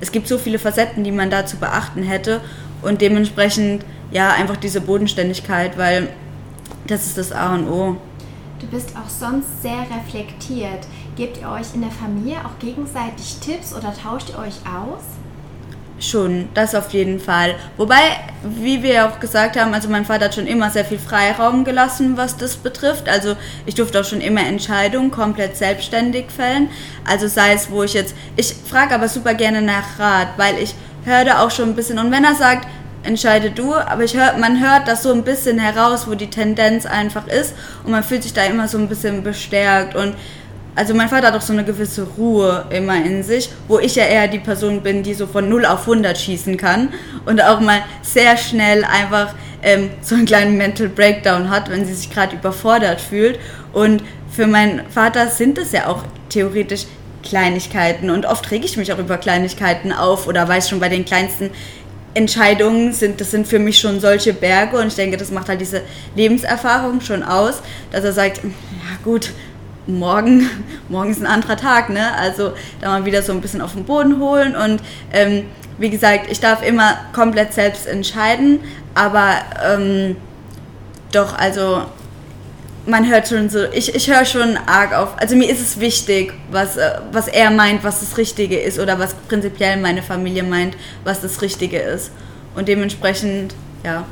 Es 0.02 0.12
gibt 0.12 0.28
so 0.28 0.36
viele 0.36 0.58
Facetten, 0.58 1.04
die 1.04 1.12
man 1.12 1.30
da 1.30 1.46
zu 1.46 1.56
beachten 1.56 2.02
hätte. 2.02 2.42
Und 2.82 3.00
dementsprechend, 3.00 3.86
ja, 4.10 4.30
einfach 4.30 4.58
diese 4.58 4.82
Bodenständigkeit, 4.82 5.78
weil 5.78 6.08
das 6.86 7.06
ist 7.06 7.16
das 7.16 7.32
A 7.32 7.54
und 7.54 7.66
O. 7.70 7.96
Du 8.60 8.66
bist 8.66 8.90
auch 8.94 9.08
sonst 9.08 9.62
sehr 9.62 9.86
reflektiert. 9.90 10.86
Gebt 11.16 11.38
ihr 11.38 11.50
euch 11.50 11.74
in 11.74 11.80
der 11.80 11.90
Familie 11.90 12.38
auch 12.44 12.58
gegenseitig 12.58 13.38
Tipps 13.40 13.74
oder 13.74 13.94
tauscht 13.94 14.28
ihr 14.30 14.38
euch 14.38 14.56
aus? 14.66 15.02
Schon, 15.98 16.48
das 16.54 16.74
auf 16.74 16.92
jeden 16.92 17.20
Fall. 17.20 17.56
Wobei, 17.76 18.00
wie 18.42 18.82
wir 18.82 19.06
auch 19.06 19.20
gesagt 19.20 19.58
haben, 19.58 19.74
also 19.74 19.88
mein 19.88 20.06
Vater 20.06 20.26
hat 20.26 20.34
schon 20.34 20.46
immer 20.46 20.70
sehr 20.70 20.84
viel 20.84 20.98
Freiraum 20.98 21.64
gelassen, 21.64 22.16
was 22.16 22.36
das 22.36 22.56
betrifft. 22.56 23.08
Also 23.08 23.36
ich 23.66 23.74
durfte 23.74 24.00
auch 24.00 24.04
schon 24.04 24.20
immer 24.20 24.40
Entscheidungen 24.46 25.10
komplett 25.10 25.56
selbstständig 25.56 26.30
fällen. 26.30 26.70
Also 27.06 27.28
sei 27.28 27.52
es, 27.52 27.70
wo 27.70 27.82
ich 27.82 27.94
jetzt, 27.94 28.14
ich 28.36 28.54
frage 28.54 28.94
aber 28.94 29.08
super 29.08 29.34
gerne 29.34 29.60
nach 29.62 29.98
Rat, 29.98 30.28
weil 30.36 30.58
ich 30.58 30.74
höre 31.04 31.42
auch 31.42 31.50
schon 31.50 31.70
ein 31.70 31.76
bisschen. 31.76 31.98
Und 31.98 32.10
wenn 32.10 32.24
er 32.24 32.34
sagt, 32.34 32.66
entscheide 33.02 33.50
du, 33.50 33.74
aber 33.74 34.04
ich 34.04 34.14
hör, 34.16 34.36
man 34.38 34.60
hört 34.60 34.86
das 34.86 35.02
so 35.02 35.12
ein 35.12 35.22
bisschen 35.22 35.58
heraus, 35.58 36.06
wo 36.06 36.14
die 36.14 36.30
Tendenz 36.30 36.86
einfach 36.86 37.26
ist 37.26 37.54
und 37.84 37.92
man 37.92 38.02
fühlt 38.02 38.22
sich 38.22 38.32
da 38.32 38.44
immer 38.44 38.68
so 38.68 38.78
ein 38.78 38.88
bisschen 38.88 39.22
bestärkt 39.22 39.94
und 39.94 40.14
also 40.76 40.94
mein 40.94 41.08
Vater 41.08 41.28
hat 41.28 41.34
auch 41.34 41.40
so 41.40 41.52
eine 41.52 41.64
gewisse 41.64 42.06
Ruhe 42.16 42.64
immer 42.70 42.96
in 42.96 43.22
sich, 43.22 43.50
wo 43.68 43.78
ich 43.78 43.96
ja 43.96 44.04
eher 44.04 44.28
die 44.28 44.38
Person 44.38 44.82
bin, 44.82 45.02
die 45.02 45.14
so 45.14 45.26
von 45.26 45.48
0 45.48 45.66
auf 45.66 45.80
100 45.80 46.16
schießen 46.16 46.56
kann 46.56 46.90
und 47.26 47.42
auch 47.42 47.60
mal 47.60 47.82
sehr 48.02 48.36
schnell 48.36 48.84
einfach 48.84 49.34
ähm, 49.62 49.90
so 50.00 50.14
einen 50.14 50.26
kleinen 50.26 50.56
Mental 50.56 50.88
Breakdown 50.88 51.50
hat, 51.50 51.70
wenn 51.70 51.84
sie 51.84 51.94
sich 51.94 52.10
gerade 52.10 52.36
überfordert 52.36 53.00
fühlt. 53.00 53.38
Und 53.72 54.02
für 54.30 54.46
meinen 54.46 54.88
Vater 54.88 55.28
sind 55.28 55.58
es 55.58 55.72
ja 55.72 55.86
auch 55.86 56.04
theoretisch 56.28 56.86
Kleinigkeiten 57.22 58.08
und 58.08 58.24
oft 58.24 58.50
rege 58.50 58.64
ich 58.64 58.76
mich 58.76 58.92
auch 58.92 58.98
über 58.98 59.18
Kleinigkeiten 59.18 59.92
auf 59.92 60.26
oder 60.26 60.48
weiß 60.48 60.70
schon 60.70 60.80
bei 60.80 60.88
den 60.88 61.04
kleinsten 61.04 61.50
Entscheidungen 62.14 62.92
sind, 62.92 63.20
das 63.20 63.30
sind 63.30 63.46
für 63.46 63.58
mich 63.58 63.78
schon 63.78 64.00
solche 64.00 64.32
Berge 64.32 64.78
und 64.78 64.88
ich 64.88 64.96
denke, 64.96 65.16
das 65.16 65.30
macht 65.30 65.48
halt 65.48 65.60
diese 65.60 65.82
Lebenserfahrung 66.16 67.00
schon 67.00 67.22
aus, 67.22 67.62
dass 67.92 68.04
er 68.04 68.12
sagt, 68.12 68.38
ja 68.42 68.50
gut, 69.04 69.30
morgen, 69.86 70.48
morgen 70.88 71.10
ist 71.10 71.20
ein 71.20 71.26
anderer 71.26 71.56
Tag, 71.56 71.88
ne? 71.88 72.14
Also 72.14 72.52
da 72.80 72.88
mal 72.88 73.04
wieder 73.04 73.22
so 73.22 73.32
ein 73.32 73.40
bisschen 73.40 73.60
auf 73.60 73.74
den 73.74 73.84
Boden 73.84 74.18
holen 74.18 74.56
und 74.56 74.80
ähm, 75.12 75.44
wie 75.78 75.90
gesagt, 75.90 76.30
ich 76.30 76.40
darf 76.40 76.66
immer 76.66 76.98
komplett 77.12 77.54
selbst 77.54 77.86
entscheiden, 77.86 78.60
aber 78.94 79.36
ähm, 79.64 80.16
doch, 81.12 81.36
also 81.36 81.82
man 82.86 83.08
hört 83.08 83.28
schon 83.28 83.50
so, 83.50 83.64
ich, 83.72 83.94
ich 83.94 84.10
höre 84.10 84.24
schon 84.24 84.56
arg 84.56 84.92
auf. 84.92 85.18
Also 85.18 85.36
mir 85.36 85.50
ist 85.50 85.60
es 85.60 85.80
wichtig, 85.80 86.32
was, 86.50 86.76
äh, 86.76 87.00
was 87.12 87.28
er 87.28 87.50
meint, 87.50 87.84
was 87.84 88.00
das 88.00 88.16
Richtige 88.16 88.58
ist 88.58 88.78
oder 88.78 88.98
was 88.98 89.14
prinzipiell 89.14 89.76
meine 89.76 90.02
Familie 90.02 90.42
meint, 90.42 90.76
was 91.04 91.20
das 91.20 91.42
Richtige 91.42 91.78
ist. 91.78 92.12
Und 92.54 92.68
dementsprechend, 92.68 93.54
ja. 93.84 94.04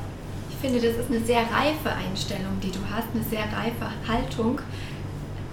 Ich 0.51 0.57
finde, 0.57 0.81
das 0.81 0.97
ist 0.97 1.11
eine 1.11 1.25
sehr 1.25 1.41
reife 1.41 1.91
Einstellung, 2.09 2.59
die 2.63 2.71
du 2.71 2.79
hast, 2.93 3.07
eine 3.15 3.25
sehr 3.25 3.45
reife 3.45 3.91
Haltung. 4.07 4.61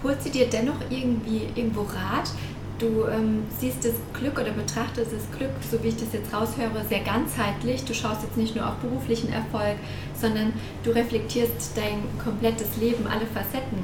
Holt 0.04 0.22
sie 0.22 0.30
dir 0.30 0.48
dennoch 0.48 0.78
irgendwie 0.90 1.48
irgendwo 1.56 1.82
Rat, 1.82 2.30
Du 2.78 3.06
ähm, 3.08 3.44
siehst 3.58 3.86
das 3.86 3.94
Glück 4.14 4.38
oder 4.38 4.52
betrachtest 4.52 5.14
das 5.14 5.38
Glück, 5.38 5.52
so 5.72 5.82
wie 5.82 5.90
ich 5.90 5.96
das 5.96 6.12
jetzt 6.12 6.34
raushöre, 6.34 6.84
sehr 6.90 7.00
ganzheitlich. 7.00 7.86
Du 7.86 7.94
schaust 7.94 8.24
jetzt 8.24 8.36
nicht 8.36 8.54
nur 8.56 8.68
auf 8.68 8.76
beruflichen 8.76 9.32
Erfolg, 9.32 9.78
sondern 10.20 10.52
du 10.84 10.92
reflektierst 10.92 11.72
dein 11.76 12.04
komplettes 12.22 12.76
Leben, 12.78 13.08
alle 13.08 13.26
Facetten. 13.28 13.80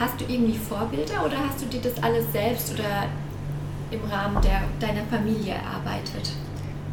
Hast 0.00 0.20
du 0.20 0.24
irgendwie 0.26 0.58
Vorbilder 0.58 1.24
oder 1.24 1.36
hast 1.48 1.62
du 1.62 1.66
dir 1.66 1.80
das 1.80 2.02
alles 2.02 2.24
selbst 2.32 2.74
oder 2.74 3.06
im 3.92 4.00
Rahmen 4.10 4.42
der, 4.42 4.62
deiner 4.80 5.04
Familie 5.04 5.54
erarbeitet? 5.54 6.32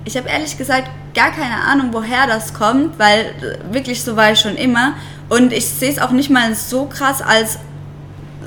Ich 0.06 0.16
habe 0.18 0.30
ehrlich 0.30 0.56
gesagt 0.58 0.90
gar 1.16 1.32
keine 1.32 1.56
Ahnung, 1.56 1.90
woher 1.92 2.28
das 2.28 2.54
kommt, 2.54 3.00
weil 3.00 3.34
wirklich 3.72 4.04
so 4.04 4.16
war 4.16 4.32
ich 4.32 4.40
schon 4.40 4.56
immer. 4.56 4.94
Und 5.30 5.54
ich 5.54 5.68
sehe 5.68 5.90
es 5.90 6.00
auch 6.00 6.12
nicht 6.12 6.30
mal 6.30 6.54
so 6.54 6.86
krass 6.86 7.22
als 7.22 7.58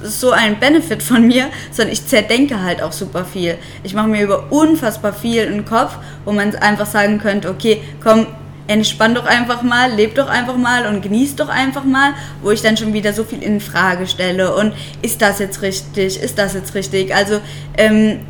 so 0.04 0.30
ein 0.30 0.58
Benefit 0.60 1.02
von 1.02 1.26
mir, 1.26 1.48
sondern 1.70 1.92
ich 1.92 2.06
zerdenke 2.06 2.62
halt 2.62 2.82
auch 2.82 2.92
super 2.92 3.24
viel. 3.24 3.56
Ich 3.82 3.94
mache 3.94 4.08
mir 4.08 4.22
über 4.22 4.52
unfassbar 4.52 5.12
viel 5.12 5.44
im 5.44 5.64
Kopf, 5.64 5.96
wo 6.24 6.32
man 6.32 6.54
einfach 6.56 6.86
sagen 6.86 7.18
könnte, 7.18 7.50
okay, 7.50 7.80
komm, 8.02 8.26
entspann 8.66 9.14
doch 9.14 9.26
einfach 9.26 9.62
mal, 9.62 9.92
leb 9.92 10.14
doch 10.14 10.28
einfach 10.28 10.56
mal 10.56 10.86
und 10.86 11.02
genieß 11.02 11.36
doch 11.36 11.48
einfach 11.48 11.84
mal, 11.84 12.14
wo 12.42 12.50
ich 12.50 12.62
dann 12.62 12.76
schon 12.76 12.92
wieder 12.92 13.12
so 13.12 13.24
viel 13.24 13.42
in 13.42 13.60
Frage 13.60 14.06
stelle 14.06 14.54
und 14.54 14.72
ist 15.02 15.20
das 15.20 15.38
jetzt 15.38 15.62
richtig, 15.62 16.20
ist 16.20 16.38
das 16.38 16.54
jetzt 16.54 16.74
richtig? 16.74 17.14
Also, 17.14 17.40
ähm, 17.76 18.20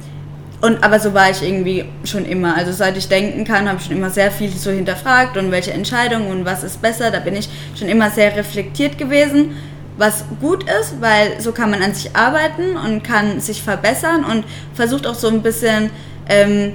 und 0.61 0.83
aber 0.83 0.99
so 0.99 1.13
war 1.13 1.31
ich 1.31 1.43
irgendwie 1.43 1.85
schon 2.05 2.25
immer. 2.25 2.57
Also 2.57 2.73
seit 2.73 2.97
ich 2.97 3.09
denken 3.09 3.45
kann, 3.45 3.69
habe 3.69 3.79
ich 3.79 3.85
schon 3.85 3.97
immer 3.97 4.09
sehr 4.09 4.31
viel 4.31 4.49
so 4.49 4.71
hinterfragt 4.71 5.37
und 5.37 5.51
welche 5.51 5.73
Entscheidungen 5.73 6.31
und 6.31 6.47
was 6.47 6.65
ist 6.65 6.81
besser. 6.81 7.11
Da 7.11 7.21
bin 7.21 7.37
ich 7.37 7.51
schon 7.79 7.89
immer 7.89 8.09
sehr 8.09 8.35
reflektiert 8.35 8.97
gewesen 8.97 9.57
was 9.97 10.25
gut 10.41 10.65
ist, 10.65 11.01
weil 11.01 11.41
so 11.41 11.53
kann 11.53 11.71
man 11.71 11.83
an 11.83 11.95
sich 11.95 12.17
arbeiten 12.17 12.77
und 12.77 13.03
kann 13.03 13.41
sich 13.41 13.63
verbessern 13.63 14.25
und 14.25 14.45
versucht 14.75 15.07
auch 15.07 15.15
so 15.15 15.29
ein 15.29 15.43
bisschen, 15.43 15.91
ähm, 16.29 16.73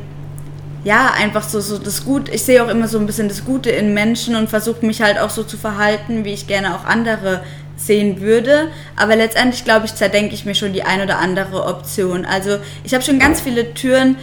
ja, 0.83 1.11
einfach 1.17 1.43
so, 1.43 1.59
so 1.59 1.77
das 1.77 2.05
Gute. 2.05 2.31
Ich 2.31 2.43
sehe 2.43 2.63
auch 2.63 2.69
immer 2.69 2.87
so 2.87 2.97
ein 2.97 3.05
bisschen 3.05 3.27
das 3.27 3.43
Gute 3.43 3.69
in 3.69 3.93
Menschen 3.93 4.35
und 4.35 4.49
versuche 4.49 4.85
mich 4.85 5.01
halt 5.01 5.19
auch 5.19 5.29
so 5.29 5.43
zu 5.43 5.57
verhalten, 5.57 6.23
wie 6.23 6.33
ich 6.33 6.47
gerne 6.47 6.75
auch 6.75 6.85
andere 6.85 7.41
sehen 7.75 8.21
würde. 8.21 8.69
Aber 8.95 9.15
letztendlich, 9.15 9.65
glaube 9.65 9.85
ich, 9.85 9.95
zerdenke 9.95 10.33
ich 10.33 10.45
mir 10.45 10.55
schon 10.55 10.71
die 10.71 10.83
ein 10.83 11.01
oder 11.01 11.19
andere 11.19 11.65
Option. 11.65 12.25
Also 12.25 12.57
ich 12.83 12.93
habe 12.93 13.03
schon 13.03 13.19
ganz 13.19 13.41
viele 13.41 13.73
Türen 13.73 14.15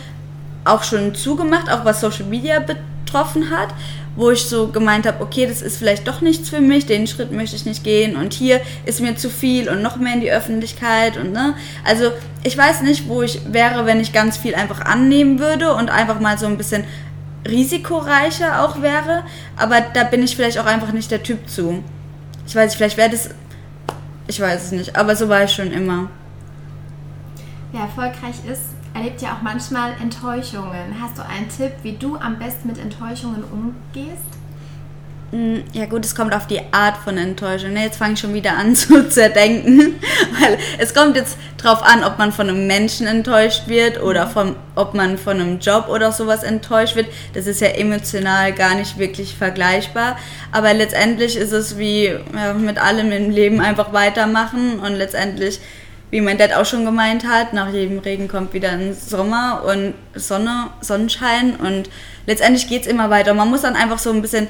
auch 0.65 0.83
schon 0.83 1.15
zugemacht, 1.15 1.71
auch 1.71 1.85
was 1.85 2.01
Social 2.01 2.25
Media 2.25 2.61
betroffen 3.07 3.51
hat 3.51 3.69
wo 4.17 4.31
ich 4.31 4.45
so 4.47 4.69
gemeint 4.69 5.07
habe, 5.07 5.23
okay, 5.23 5.47
das 5.47 5.63
ist 5.63 5.77
vielleicht 5.77 6.09
doch 6.09 6.23
nichts 6.23 6.49
für 6.49 6.61
mich, 6.61 6.87
den 6.87 7.07
Schritt 7.07 7.33
möchte 7.33 7.55
ich 7.55 7.67
nicht 7.67 7.85
gehen 7.85 8.17
und 8.17 8.33
hier 8.33 8.61
ist 8.87 9.01
mir 9.01 9.17
zu 9.17 9.29
viel 9.31 9.69
und 9.69 9.83
noch 9.83 9.97
mehr 9.97 10.15
in 10.15 10.21
die 10.21 10.33
Öffentlichkeit 10.33 11.19
und 11.19 11.33
ne, 11.33 11.55
also 11.85 12.11
ich 12.43 12.57
weiß 12.57 12.83
nicht, 12.83 13.09
wo 13.09 13.23
ich 13.23 13.41
wäre, 13.53 13.85
wenn 13.85 14.01
ich 14.01 14.13
ganz 14.13 14.39
viel 14.39 14.55
einfach 14.55 14.81
annehmen 14.81 15.39
würde 15.39 15.75
und 15.75 15.91
einfach 15.91 16.19
mal 16.19 16.39
so 16.39 16.47
ein 16.47 16.57
bisschen 16.57 16.85
risikoreicher 17.47 18.65
auch 18.65 18.81
wäre, 18.81 19.23
aber 19.57 19.83
da 19.83 20.05
bin 20.05 20.23
ich 20.23 20.35
vielleicht 20.35 20.59
auch 20.59 20.67
einfach 20.67 20.93
nicht 20.93 21.11
der 21.11 21.23
Typ 21.23 21.49
zu. 21.49 21.85
Ich 22.47 22.57
weiß 22.57 22.71
nicht, 22.71 22.77
vielleicht 22.77 22.97
wäre 22.97 23.11
das, 23.11 23.31
ich 24.27 24.41
weiß 24.41 24.65
es 24.65 24.73
nicht, 24.73 24.97
aber 24.97 25.15
so 25.15 25.29
war 25.29 25.45
ich 25.45 25.53
schon 25.53 25.71
immer. 25.71 26.09
Wer 27.71 27.83
erfolgreich 27.83 28.37
ist, 28.51 28.76
erlebt 28.97 29.21
ja 29.21 29.35
auch 29.35 29.43
manchmal 29.43 29.93
Enttäuschungen. 30.01 31.01
Hast 31.01 31.19
du 31.19 31.23
einen 31.23 31.49
Tipp, 31.49 31.73
wie 31.83 31.93
du 31.93 32.17
am 32.17 32.39
besten 32.39 32.69
mit 32.69 32.79
Enttäuschungen 32.79 33.45
umgehst? 33.45 34.23
Mm, 35.33 35.57
ja 35.73 35.87
gut, 35.87 36.05
es 36.05 36.15
kommt 36.15 36.33
auf 36.35 36.47
die 36.47 36.61
Art 36.73 36.97
von 36.99 37.19
Enttäuschung. 37.19 37.73
Ne, 37.73 37.83
jetzt 37.83 37.99
fange 37.99 38.15
ich 38.15 38.21
schon 38.21 38.33
wieder 38.33 38.57
an 38.57 38.75
zu 38.77 39.09
zerdenken, 39.09 39.97
weil 40.41 40.57
es 40.79 40.95
kommt 40.95 41.17
jetzt 41.17 41.37
drauf 41.59 41.83
an, 41.83 42.05
ob 42.05 42.17
man 42.19 42.33
von 42.33 42.49
einem 42.49 42.67
Menschen 42.67 43.07
enttäuscht 43.07 43.67
wird 43.67 44.01
oder 44.01 44.29
von, 44.29 44.57
ob 44.77 44.95
man 44.95 45.19
von 45.19 45.41
einem 45.41 45.59
Job 45.59 45.89
oder 45.89 46.13
sowas 46.13 46.43
enttäuscht 46.43 46.97
wird. 46.97 47.09
Das 47.35 47.47
ist 47.47 47.61
ja 47.61 47.69
emotional 47.69 48.53
gar 48.53 48.77
nicht 48.77 48.99
wirklich 48.99 49.35
vergleichbar. 49.35 50.17
Aber 50.53 50.73
letztendlich 50.73 51.37
ist 51.37 51.53
es 51.53 51.77
wie 51.77 52.05
ja, 52.07 52.55
mit 52.55 52.79
allem 52.79 53.13
im 53.13 53.31
Leben 53.31 53.61
einfach 53.61 53.93
weitermachen 53.93 54.79
und 54.79 54.95
letztendlich 54.95 55.61
wie 56.11 56.21
mein 56.21 56.39
Dad 56.39 56.53
auch 56.55 56.67
schon 56.67 56.85
gemeint 56.85 57.27
hat, 57.27 57.53
nach 57.53 57.73
jedem 57.73 57.99
Regen 57.99 58.29
kommt 58.29 58.53
wieder 58.53 58.71
ein 58.71 58.95
Sommer 58.95 59.65
und 59.65 59.95
Sonne, 60.15 60.71
Sonnenschein 60.81 61.57
und 61.57 61.91
letztendlich 62.27 62.69
geht 62.69 62.83
es 62.83 62.89
immer 62.89 63.11
weiter. 63.11 63.35
Man 63.35 63.51
muss 63.51 63.63
dann 63.63 63.77
einfach 63.77 63.99
so 63.99 64.11
ein 64.11 64.23
bisschen 64.23 64.47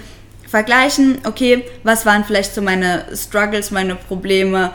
vergleichen, 0.46 1.18
okay, 1.24 1.64
was 1.82 2.06
waren 2.06 2.24
vielleicht 2.24 2.54
so 2.54 2.62
meine 2.62 3.04
Struggles, 3.14 3.70
meine 3.70 3.96
Probleme 3.96 4.70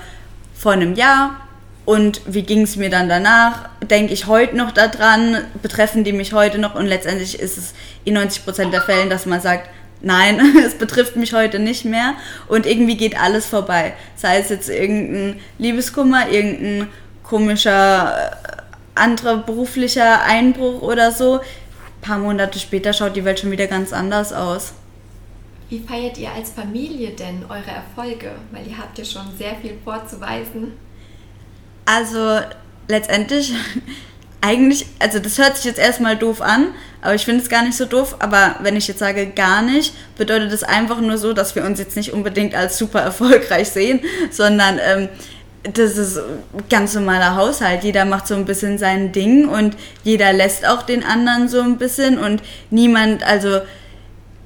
vor 0.53 0.73
einem 0.73 0.95
Jahr, 0.95 1.35
und 1.83 2.21
wie 2.25 2.43
ging 2.43 2.61
es 2.61 2.75
mir 2.75 2.89
dann 2.89 3.09
danach? 3.09 3.69
Denke 3.81 4.13
ich 4.13 4.27
heute 4.27 4.55
noch 4.55 4.71
daran? 4.71 5.39
Betreffen 5.61 6.03
die 6.03 6.13
mich 6.13 6.31
heute 6.31 6.59
noch? 6.59 6.75
Und 6.75 6.85
letztendlich 6.85 7.39
ist 7.39 7.57
es 7.57 7.73
in 8.05 8.17
90% 8.17 8.69
der 8.69 8.81
Fällen, 8.81 9.09
dass 9.09 9.25
man 9.25 9.41
sagt, 9.41 9.69
nein, 10.01 10.39
es 10.65 10.75
betrifft 10.75 11.15
mich 11.15 11.33
heute 11.33 11.59
nicht 11.59 11.85
mehr. 11.85 12.15
Und 12.47 12.65
irgendwie 12.65 12.97
geht 12.97 13.19
alles 13.19 13.45
vorbei. 13.45 13.93
Sei 14.15 14.39
es 14.39 14.49
jetzt 14.49 14.69
irgendein 14.69 15.39
Liebeskummer, 15.57 16.29
irgendein 16.29 16.87
komischer 17.23 18.31
äh, 18.33 18.61
anderer 18.95 19.37
beruflicher 19.37 20.23
Einbruch 20.23 20.81
oder 20.81 21.11
so. 21.11 21.39
Ein 21.39 22.01
paar 22.01 22.17
Monate 22.17 22.59
später 22.59 22.93
schaut 22.93 23.15
die 23.15 23.25
Welt 23.25 23.39
schon 23.39 23.51
wieder 23.51 23.67
ganz 23.67 23.93
anders 23.93 24.33
aus. 24.33 24.73
Wie 25.69 25.79
feiert 25.79 26.17
ihr 26.17 26.31
als 26.31 26.51
Familie 26.51 27.11
denn 27.11 27.45
eure 27.47 27.71
Erfolge? 27.71 28.31
Weil 28.51 28.67
ihr 28.67 28.77
habt 28.77 28.97
ja 28.97 29.05
schon 29.05 29.25
sehr 29.37 29.55
viel 29.55 29.77
vorzuweisen. 29.83 30.73
Also 31.85 32.41
letztendlich 32.89 33.53
eigentlich, 34.41 34.87
also 34.99 35.19
das 35.19 35.37
hört 35.37 35.55
sich 35.55 35.65
jetzt 35.65 35.79
erstmal 35.79 36.17
doof 36.17 36.41
an, 36.41 36.73
aber 37.01 37.15
ich 37.15 37.25
finde 37.25 37.41
es 37.41 37.49
gar 37.49 37.63
nicht 37.63 37.77
so 37.77 37.85
doof. 37.85 38.17
Aber 38.19 38.55
wenn 38.61 38.75
ich 38.75 38.87
jetzt 38.87 38.99
sage 38.99 39.27
gar 39.27 39.61
nicht, 39.61 39.93
bedeutet 40.17 40.51
das 40.51 40.63
einfach 40.63 40.99
nur 40.99 41.17
so, 41.17 41.33
dass 41.33 41.55
wir 41.55 41.63
uns 41.63 41.79
jetzt 41.79 41.95
nicht 41.95 42.11
unbedingt 42.11 42.55
als 42.55 42.77
super 42.77 43.01
erfolgreich 43.01 43.69
sehen, 43.69 44.01
sondern 44.31 44.79
ähm, 44.83 45.09
das 45.63 45.97
ist 45.97 46.19
ganz 46.69 46.95
normaler 46.95 47.35
Haushalt. 47.35 47.83
Jeder 47.83 48.05
macht 48.05 48.27
so 48.27 48.33
ein 48.33 48.45
bisschen 48.45 48.77
sein 48.79 49.11
Ding 49.11 49.47
und 49.47 49.77
jeder 50.03 50.33
lässt 50.33 50.67
auch 50.67 50.81
den 50.81 51.03
anderen 51.03 51.47
so 51.47 51.61
ein 51.61 51.77
bisschen 51.77 52.17
und 52.17 52.41
niemand, 52.71 53.23
also 53.23 53.61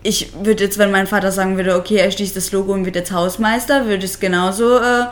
ich 0.03 0.33
würde 0.43 0.65
jetzt, 0.65 0.77
wenn 0.77 0.91
mein 0.91 1.07
Vater 1.07 1.31
sagen 1.31 1.55
würde, 1.55 1.75
okay, 1.75 1.95
er 1.95 2.11
schließt 2.11 2.35
das 2.35 2.51
Logo 2.51 2.73
und 2.73 2.85
wird 2.85 2.95
jetzt 2.95 3.11
Hausmeister, 3.11 3.85
würde 3.85 4.05
ich 4.05 4.11
es 4.11 4.19
genauso 4.19 4.77
äh, 4.77 5.05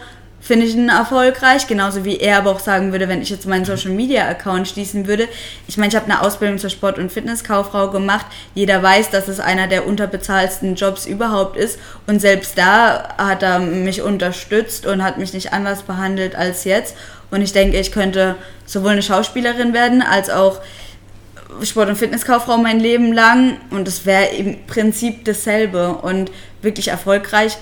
finde 0.43 0.65
ich 0.65 0.75
ihn 0.75 0.89
erfolgreich. 0.89 1.67
Genauso 1.67 2.03
wie 2.03 2.17
er 2.17 2.39
aber 2.39 2.51
auch 2.51 2.59
sagen 2.59 2.91
würde, 2.91 3.07
wenn 3.07 3.21
ich 3.21 3.29
jetzt 3.29 3.47
meinen 3.47 3.63
Social 3.63 3.91
Media 3.91 4.27
Account 4.27 4.67
schließen 4.67 5.07
würde. 5.07 5.29
Ich 5.67 5.77
meine, 5.77 5.89
ich 5.89 5.95
habe 5.95 6.11
eine 6.11 6.21
Ausbildung 6.21 6.57
zur 6.59 6.69
Sport- 6.69 6.99
und 6.99 7.11
Fitnesskauffrau 7.11 7.89
gemacht. 7.89 8.25
Jeder 8.53 8.83
weiß, 8.83 9.09
dass 9.09 9.29
es 9.29 9.39
einer 9.39 9.67
der 9.67 9.87
unterbezahlten 9.87 10.75
Jobs 10.75 11.05
überhaupt 11.05 11.55
ist. 11.55 11.79
Und 12.07 12.19
selbst 12.19 12.57
da 12.57 13.15
hat 13.17 13.41
er 13.41 13.59
mich 13.59 14.01
unterstützt 14.01 14.85
und 14.85 15.01
hat 15.01 15.17
mich 15.17 15.33
nicht 15.33 15.53
anders 15.53 15.83
behandelt 15.83 16.35
als 16.35 16.65
jetzt. 16.65 16.97
Und 17.31 17.41
ich 17.41 17.53
denke, 17.53 17.79
ich 17.79 17.93
könnte 17.93 18.35
sowohl 18.65 18.91
eine 18.91 19.01
Schauspielerin 19.01 19.73
werden 19.73 20.01
als 20.01 20.29
auch 20.29 20.59
Sport- 21.63 21.87
und 21.87 21.95
Fitnesskauffrau 21.95 22.57
mein 22.57 22.81
Leben 22.81 23.13
lang. 23.13 23.57
Und 23.69 23.87
es 23.87 24.05
wäre 24.05 24.25
im 24.35 24.65
Prinzip 24.67 25.23
dasselbe 25.23 25.93
und 25.93 26.31
wirklich 26.61 26.89
erfolgreich 26.89 27.57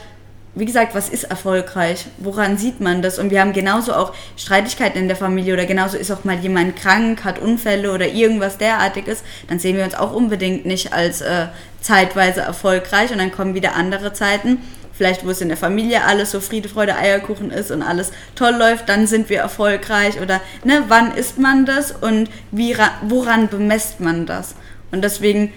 wie 0.53 0.65
gesagt, 0.65 0.93
was 0.93 1.08
ist 1.08 1.24
erfolgreich? 1.24 2.08
Woran 2.17 2.58
sieht 2.58 2.81
man 2.81 3.01
das? 3.01 3.20
Und 3.20 3.31
wir 3.31 3.39
haben 3.39 3.53
genauso 3.53 3.93
auch 3.93 4.13
Streitigkeiten 4.36 5.00
in 5.00 5.08
der 5.08 5.15
Familie 5.15 5.53
oder 5.53 5.65
genauso 5.65 5.98
ist 5.98 6.12
auch 6.12 6.25
mal 6.25 6.38
jemand 6.39 6.75
krank, 6.75 7.24
hat 7.24 7.39
Unfälle 7.39 7.93
oder 7.93 8.08
irgendwas 8.08 8.58
derartiges, 8.58 9.24
dann 9.48 9.60
sehen 9.60 9.77
wir 9.77 9.86
uns 9.86 9.96
auch 9.96 10.12
unbedingt 10.12 10.65
nicht 10.65 10.91
als 10.91 11.22
äh, 11.22 11.48
zeitweise 11.79 12.41
erfolgreich 12.41 13.12
und 13.12 13.20
dann 13.20 13.31
kommen 13.31 13.55
wieder 13.55 13.75
andere 13.75 14.12
Zeiten. 14.12 14.58
Vielleicht, 14.93 15.25
wo 15.25 15.29
es 15.29 15.41
in 15.41 15.48
der 15.48 15.58
Familie 15.58 16.03
alles 16.03 16.31
so 16.31 16.41
Friede, 16.41 16.67
Freude, 16.67 16.96
Eierkuchen 16.96 17.50
ist 17.50 17.72
und 17.72 17.81
alles 17.81 18.12
toll 18.36 18.53
läuft, 18.53 18.89
dann 18.89 19.08
sind 19.08 19.29
wir 19.29 19.39
erfolgreich 19.39 20.20
oder 20.22 20.41
ne, 20.65 20.84
wann 20.89 21.15
ist 21.15 21.39
man 21.39 21.65
das 21.65 21.91
und 21.91 22.29
wie, 22.51 22.75
woran 23.03 23.48
bemisst 23.48 24.01
man 24.01 24.25
das? 24.25 24.55
Und 24.91 25.01
deswegen 25.03 25.53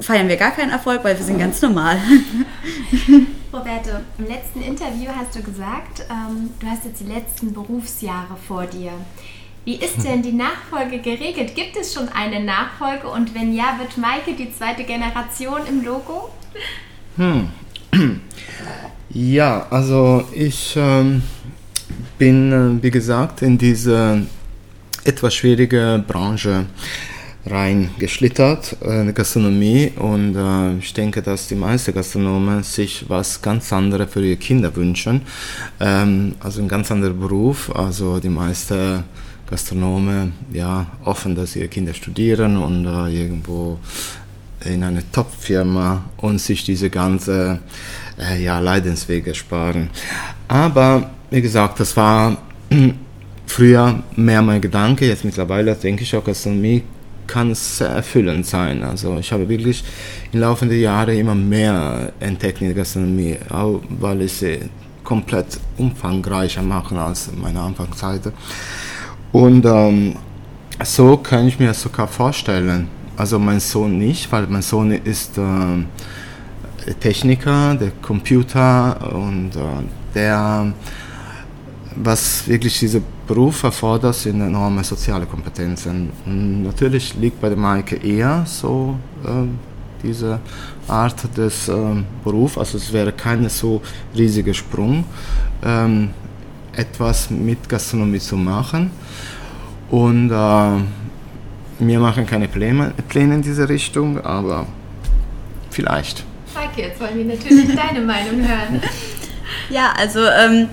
feiern 0.00 0.28
wir 0.28 0.36
gar 0.36 0.52
keinen 0.52 0.70
Erfolg, 0.70 1.02
weil 1.04 1.16
wir 1.16 1.24
sind 1.24 1.38
ganz 1.38 1.60
normal. 1.62 1.98
Roberto, 3.52 3.90
im 4.18 4.26
letzten 4.26 4.62
Interview 4.62 5.10
hast 5.16 5.34
du 5.34 5.42
gesagt, 5.42 6.04
ähm, 6.10 6.50
du 6.60 6.66
hast 6.66 6.84
jetzt 6.84 7.00
die 7.00 7.12
letzten 7.12 7.52
Berufsjahre 7.52 8.36
vor 8.46 8.66
dir. 8.66 8.92
Wie 9.64 9.76
ist 9.76 10.02
denn 10.04 10.22
die 10.22 10.32
Nachfolge 10.32 10.98
geregelt? 10.98 11.54
Gibt 11.54 11.76
es 11.76 11.92
schon 11.92 12.08
eine 12.08 12.42
Nachfolge 12.42 13.08
und 13.08 13.34
wenn 13.34 13.54
ja, 13.54 13.78
wird 13.78 13.98
Maike 13.98 14.34
die 14.34 14.52
zweite 14.52 14.84
Generation 14.84 15.60
im 15.68 15.84
Logo? 15.84 16.30
Hm. 17.16 17.48
Ja, 19.10 19.66
also 19.70 20.24
ich 20.34 20.74
ähm, 20.76 21.22
bin, 22.18 22.52
äh, 22.52 22.82
wie 22.82 22.90
gesagt, 22.90 23.40
in 23.40 23.56
diese 23.56 24.26
etwas 25.04 25.34
schwierige 25.34 26.04
Branche 26.06 26.66
reingeschlittert 27.50 28.76
äh, 28.84 29.00
in 29.00 29.08
die 29.08 29.14
Gastronomie 29.14 29.92
und 29.96 30.36
äh, 30.36 30.78
ich 30.78 30.92
denke, 30.94 31.22
dass 31.22 31.48
die 31.48 31.54
meisten 31.54 31.94
Gastronomen 31.94 32.62
sich 32.62 33.04
was 33.08 33.40
ganz 33.42 33.72
anderes 33.72 34.10
für 34.10 34.24
ihre 34.24 34.36
Kinder 34.36 34.74
wünschen. 34.74 35.22
Ähm, 35.80 36.34
also 36.40 36.60
ein 36.60 36.68
ganz 36.68 36.90
anderer 36.90 37.14
Beruf. 37.14 37.74
Also 37.74 38.20
die 38.20 38.28
meisten 38.28 39.04
Gastronomen 39.48 40.32
ja 40.52 40.86
offen, 41.04 41.34
dass 41.34 41.56
ihre 41.56 41.68
Kinder 41.68 41.94
studieren 41.94 42.56
und 42.56 42.86
äh, 42.86 43.22
irgendwo 43.22 43.78
in 44.64 44.82
eine 44.82 45.02
Top-Firma 45.10 46.04
und 46.18 46.40
sich 46.40 46.64
diese 46.64 46.90
ganze 46.90 47.60
äh, 48.18 48.42
ja, 48.42 48.58
Leidenswege 48.58 49.34
sparen. 49.34 49.90
Aber 50.48 51.10
wie 51.30 51.42
gesagt, 51.42 51.80
das 51.80 51.96
war 51.96 52.36
früher 53.46 54.02
mehr 54.16 54.42
mein 54.42 54.60
Gedanke. 54.60 55.06
Jetzt 55.06 55.24
mittlerweile 55.24 55.74
denke 55.74 56.02
ich 56.02 56.14
auch, 56.16 56.24
Gastronomie 56.24 56.82
kann 57.28 57.52
es 57.52 57.78
sehr 57.78 57.90
erfüllend 57.90 58.44
sein. 58.46 58.82
Also 58.82 59.16
ich 59.18 59.30
habe 59.30 59.48
wirklich 59.48 59.84
im 60.32 60.40
Laufe 60.40 60.66
der 60.66 60.78
Jahre 60.78 61.14
immer 61.14 61.36
mehr 61.36 62.12
entdeckt 62.18 62.60
in 62.60 62.68
der 62.68 62.76
Gastronomie, 62.76 63.36
auch 63.50 63.80
weil 64.00 64.22
ich 64.22 64.32
sie 64.32 64.58
komplett 65.04 65.60
umfangreicher 65.76 66.62
mache 66.62 66.98
als 66.98 67.30
meine 67.40 67.60
Anfangszeit. 67.60 68.32
Und 69.30 69.64
ähm, 69.64 70.16
so 70.82 71.16
kann 71.16 71.46
ich 71.46 71.58
mir 71.58 71.72
sogar 71.74 72.08
vorstellen. 72.08 72.88
Also 73.16 73.38
mein 73.38 73.60
Sohn 73.60 73.98
nicht, 73.98 74.30
weil 74.32 74.46
mein 74.48 74.62
Sohn 74.62 74.92
ist 74.92 75.38
äh, 75.38 76.94
Techniker, 76.94 77.74
der 77.74 77.90
Computer 78.02 79.12
und 79.14 79.56
äh, 79.56 79.60
der, 80.14 80.72
was 82.02 82.46
wirklich 82.46 82.78
diese 82.78 83.02
Beruf 83.26 83.62
erfordert 83.62 84.14
sind 84.14 84.40
enorme 84.40 84.84
soziale 84.84 85.26
Kompetenzen. 85.26 86.10
Und 86.24 86.62
natürlich 86.62 87.14
liegt 87.14 87.40
bei 87.40 87.48
der 87.48 87.58
Maike 87.58 87.96
eher 87.96 88.44
so 88.46 88.96
äh, 89.24 89.46
diese 90.02 90.40
Art 90.86 91.36
des 91.36 91.68
äh, 91.68 91.74
Berufs, 92.24 92.56
also 92.56 92.78
es 92.78 92.92
wäre 92.92 93.12
kein 93.12 93.48
so 93.48 93.82
riesiger 94.16 94.54
Sprung, 94.54 95.04
ähm, 95.64 96.10
etwas 96.74 97.30
mit 97.30 97.68
Gastronomie 97.68 98.20
zu 98.20 98.36
machen. 98.36 98.90
Und 99.90 100.30
äh, 100.30 100.82
wir 101.80 102.00
machen 102.00 102.26
keine 102.26 102.48
Pläne, 102.48 102.92
Pläne 103.08 103.36
in 103.36 103.42
diese 103.42 103.68
Richtung, 103.68 104.20
aber 104.24 104.66
vielleicht. 105.70 106.24
Maike, 106.54 106.82
jetzt 106.82 107.00
wollen 107.00 107.16
wir 107.16 107.24
natürlich 107.24 107.74
deine 107.74 108.00
Meinung 108.00 108.46
hören. 108.46 108.80
Ja, 109.70 109.92
also 109.98 110.20
ähm, 110.20 110.68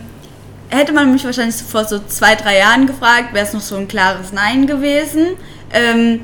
hätte 0.69 0.93
man 0.93 1.11
mich 1.11 1.23
wahrscheinlich 1.23 1.55
vor 1.55 1.85
so 1.85 1.99
zwei, 2.07 2.35
drei 2.35 2.57
Jahren 2.59 2.87
gefragt, 2.87 3.33
wäre 3.33 3.45
es 3.45 3.53
noch 3.53 3.61
so 3.61 3.75
ein 3.75 3.87
klares 3.87 4.31
Nein 4.33 4.67
gewesen. 4.67 5.37
Ähm, 5.73 6.21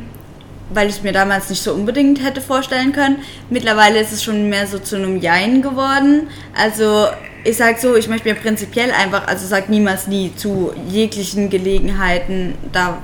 weil 0.74 0.90
ich 0.90 1.04
mir 1.04 1.12
damals 1.12 1.50
nicht 1.50 1.62
so 1.62 1.74
unbedingt 1.74 2.24
hätte 2.24 2.42
vorstellen 2.42 2.94
können. 2.94 3.18
Mittlerweile 3.50 4.00
ist 4.00 4.12
es 4.12 4.24
schon 4.24 4.50
mehr 4.50 4.68
so 4.68 4.80
zu 4.80 4.96
einem 4.96 5.20
Jein 5.20 5.62
geworden. 5.62 6.28
Also 6.56 7.08
ich 7.44 7.58
sage 7.58 7.78
so, 7.80 7.96
ich 7.96 8.08
möchte 8.08 8.30
mir 8.30 8.36
prinzipiell 8.36 8.92
einfach, 8.92 9.28
also 9.28 9.46
sag 9.48 9.70
niemals 9.70 10.08
nie 10.08 10.34
zu 10.36 10.74
jeglichen 10.88 11.50
Gelegenheiten 11.50 12.56
da. 12.72 13.02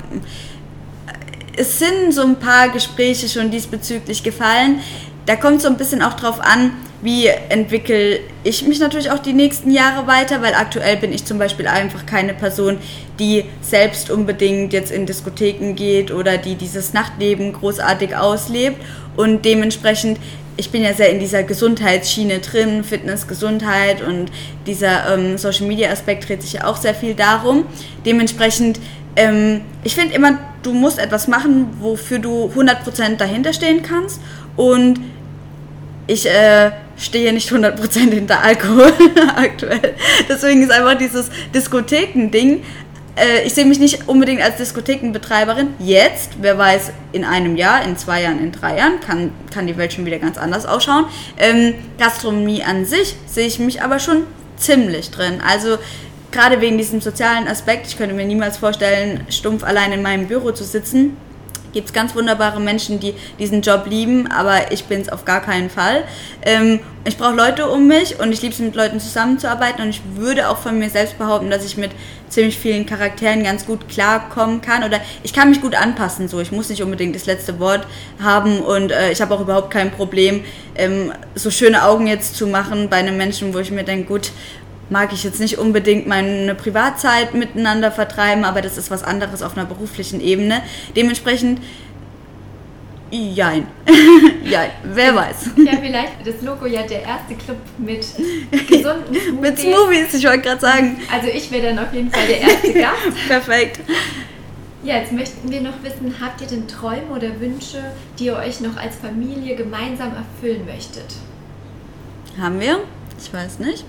Es 1.56 1.80
sind 1.80 2.14
so 2.14 2.22
ein 2.22 2.38
paar 2.38 2.70
Gespräche 2.70 3.28
schon 3.28 3.50
diesbezüglich 3.50 4.24
gefallen. 4.24 4.80
Da 5.26 5.36
kommt 5.36 5.62
so 5.62 5.68
ein 5.68 5.78
bisschen 5.78 6.02
auch 6.02 6.14
drauf 6.14 6.40
an, 6.40 6.72
wie 7.02 7.28
entwickle 7.28 8.20
ich 8.44 8.66
mich 8.68 8.80
natürlich 8.80 9.12
auch 9.12 9.20
die 9.20 9.34
nächsten 9.34 9.72
Jahre 9.72 10.08
weiter, 10.08 10.42
weil 10.42 10.56
aktuell 10.56 10.98
bin 10.98 11.14
ich 11.14 11.26
zum 11.26 11.38
Beispiel 11.38 11.68
einfach 11.68 12.06
keine 12.06 12.34
Person, 12.34 12.78
die 13.20 13.46
selbst 13.62 14.10
unbedingt 14.10 14.74
jetzt 14.74 14.92
in 14.92 15.06
Diskotheken 15.06 15.74
geht 15.76 16.12
oder 16.12 16.38
die 16.38 16.56
dieses 16.56 16.94
Nachtleben 16.94 17.54
großartig 17.54 18.16
auslebt 18.16 18.82
und 19.16 19.46
dementsprechend 19.46 20.20
ich 20.60 20.72
bin 20.72 20.82
ja 20.82 20.94
sehr 20.94 21.12
in 21.12 21.20
dieser 21.20 21.44
Gesundheitsschiene 21.44 22.40
drin, 22.40 22.84
Fitness, 22.84 23.28
Gesundheit 23.28 24.02
und 24.02 24.32
dieser 24.66 25.14
ähm, 25.14 25.38
Social 25.38 25.68
Media 25.68 25.92
Aspekt 25.92 26.28
dreht 26.28 26.42
sich 26.42 26.54
ja 26.54 26.66
auch 26.66 26.78
sehr 26.78 26.96
viel 26.96 27.14
darum. 27.14 27.66
Dementsprechend, 28.06 28.80
ähm, 29.16 29.62
ich 29.84 29.94
finde 29.94 30.16
immer, 30.16 30.40
du 30.64 30.74
musst 30.74 30.98
etwas 30.98 31.28
machen, 31.28 31.68
wofür 31.80 32.18
du 32.18 32.52
100% 32.56 33.18
dahinter 33.18 33.54
stehen 33.54 33.84
kannst 33.84 34.20
und 34.56 35.00
ich 36.08 36.26
äh, 36.26 36.72
stehe 36.98 37.32
nicht 37.34 37.52
100% 37.52 38.12
hinter 38.12 38.42
Alkohol 38.42 38.92
aktuell. 39.36 39.96
Deswegen 40.28 40.64
ist 40.64 40.72
einfach 40.72 40.98
dieses 40.98 41.30
Diskotheken-Ding. 41.54 42.64
Äh, 43.16 43.46
ich 43.46 43.54
sehe 43.54 43.66
mich 43.66 43.80
nicht 43.80 44.08
unbedingt 44.08 44.42
als 44.42 44.58
Diskothekenbetreiberin. 44.58 45.70
Jetzt, 45.80 46.32
wer 46.42 46.58
weiß, 46.58 46.92
in 47.12 47.24
einem 47.24 47.56
Jahr, 47.56 47.84
in 47.84 47.98
zwei 47.98 48.24
Jahren, 48.24 48.40
in 48.40 48.52
drei 48.52 48.78
Jahren 48.78 49.00
kann, 49.00 49.32
kann 49.54 49.68
die 49.68 49.78
Welt 49.78 49.94
schon 49.94 50.06
wieder 50.06 50.20
ganz 50.20 50.38
anders 50.38 50.66
ausschauen. 50.66 51.06
Ähm, 51.38 51.76
Gastronomie 51.98 52.64
an 52.64 52.86
sich 52.86 53.16
sehe 53.28 53.48
ich 53.48 53.60
mich 53.60 53.82
aber 53.82 54.00
schon 54.00 54.24
ziemlich 54.58 55.12
drin. 55.12 55.42
Also 55.48 55.78
gerade 56.32 56.62
wegen 56.62 56.78
diesem 56.78 57.02
sozialen 57.02 57.48
Aspekt, 57.48 57.88
ich 57.88 57.98
könnte 57.98 58.16
mir 58.16 58.26
niemals 58.26 58.58
vorstellen, 58.58 59.26
stumpf 59.30 59.64
allein 59.64 59.92
in 59.92 60.02
meinem 60.02 60.28
Büro 60.28 60.52
zu 60.52 60.64
sitzen 60.64 61.16
gibt 61.78 61.90
es 61.90 61.94
ganz 61.94 62.16
wunderbare 62.16 62.60
Menschen, 62.60 63.00
die 63.00 63.14
diesen 63.38 63.62
Job 63.62 63.86
lieben, 63.88 64.26
aber 64.32 64.72
ich 64.72 64.86
bin 64.86 65.00
es 65.00 65.10
auf 65.10 65.26
gar 65.26 65.42
keinen 65.42 65.70
Fall. 65.70 66.06
Ähm, 66.42 66.80
ich 67.06 67.18
brauche 67.18 67.36
Leute 67.36 67.70
um 67.70 67.88
mich 67.88 68.20
und 68.20 68.32
ich 68.32 68.42
liebe 68.42 68.52
es, 68.52 68.60
mit 68.60 68.76
Leuten 68.76 69.00
zusammenzuarbeiten 69.00 69.84
und 69.84 69.90
ich 69.90 70.02
würde 70.16 70.50
auch 70.50 70.58
von 70.58 70.80
mir 70.80 70.90
selbst 70.90 71.20
behaupten, 71.20 71.52
dass 71.52 71.64
ich 71.64 71.78
mit 71.78 71.92
ziemlich 72.30 72.58
vielen 72.58 72.88
Charakteren 72.88 73.44
ganz 73.44 73.68
gut 73.68 73.88
klarkommen 73.88 74.62
kann 74.62 74.84
oder 74.84 75.00
ich 75.22 75.34
kann 75.34 75.50
mich 75.50 75.62
gut 75.62 75.76
anpassen. 75.76 76.28
So, 76.28 76.40
ich 76.40 76.52
muss 76.52 76.68
nicht 76.70 76.82
unbedingt 76.82 77.16
das 77.16 77.28
letzte 77.28 77.60
Wort 77.60 77.86
haben 78.20 78.60
und 78.60 78.92
äh, 78.92 79.12
ich 79.12 79.22
habe 79.22 79.36
auch 79.36 79.42
überhaupt 79.42 79.70
kein 79.70 79.92
Problem, 79.92 80.44
ähm, 80.76 81.14
so 81.36 81.52
schöne 81.52 81.84
Augen 81.84 82.08
jetzt 82.08 82.36
zu 82.36 82.48
machen 82.48 82.90
bei 82.90 82.98
einem 82.98 83.18
Menschen, 83.18 83.54
wo 83.54 83.60
ich 83.60 83.70
mir 83.70 83.84
denke, 83.84 84.08
gut, 84.08 84.32
mag 84.90 85.12
ich 85.14 85.24
jetzt 85.24 85.40
nicht 85.40 85.58
unbedingt 85.58 86.08
meine 86.08 86.56
Privatzeit 86.56 87.34
miteinander 87.34 87.92
vertreiben, 87.92 88.46
aber 88.46 88.62
das 88.62 88.78
ist 88.78 88.92
was 88.92 89.04
anderes 89.04 89.42
auf 89.42 89.58
einer 89.58 89.66
beruflichen 89.66 90.22
Ebene. 90.22 90.62
Dementsprechend, 90.96 91.60
jein. 93.12 93.68
ja, 94.44 94.66
wer 94.84 95.16
weiß. 95.16 95.50
Ja, 95.58 95.74
vielleicht 95.82 96.24
wird 96.24 96.36
das 96.36 96.42
Logo 96.44 96.66
ja 96.66 96.84
der 96.84 97.04
erste 97.04 97.36
Club 97.36 97.58
mit 97.78 98.06
gesunden 98.68 99.14
Smoothies. 99.14 99.32
mit 99.42 99.60
Smoothies, 99.60 100.14
ich 100.14 100.26
wollte 100.26 100.42
gerade 100.42 100.62
sagen. 100.62 100.98
Also 101.12 101.28
ich 101.28 101.52
wäre 101.52 101.74
dann 101.74 101.80
auf 101.80 101.94
jeden 101.94 102.12
Fall 102.12 102.28
der 102.28 102.42
erste 102.42 102.74
Gast. 102.74 103.28
Perfekt. 103.28 103.80
Ja, 104.84 104.98
jetzt 105.00 105.12
möchten 105.12 105.52
wir 105.52 105.62
noch 105.62 105.84
wissen, 105.84 106.16
habt 106.22 106.40
ihr 106.40 106.48
denn 106.48 106.68
Träume 106.68 107.08
oder 107.14 107.40
Wünsche, 107.42 107.84
die 108.18 108.26
ihr 108.26 108.38
euch 108.38 108.62
noch 108.62 108.78
als 108.78 108.96
Familie 108.96 109.56
gemeinsam 109.56 110.14
erfüllen 110.16 110.66
möchtet? 110.66 111.06
Haben 112.40 112.60
wir? 112.62 112.80
Ich 113.20 113.34
weiß 113.34 113.60
nicht. 113.60 113.84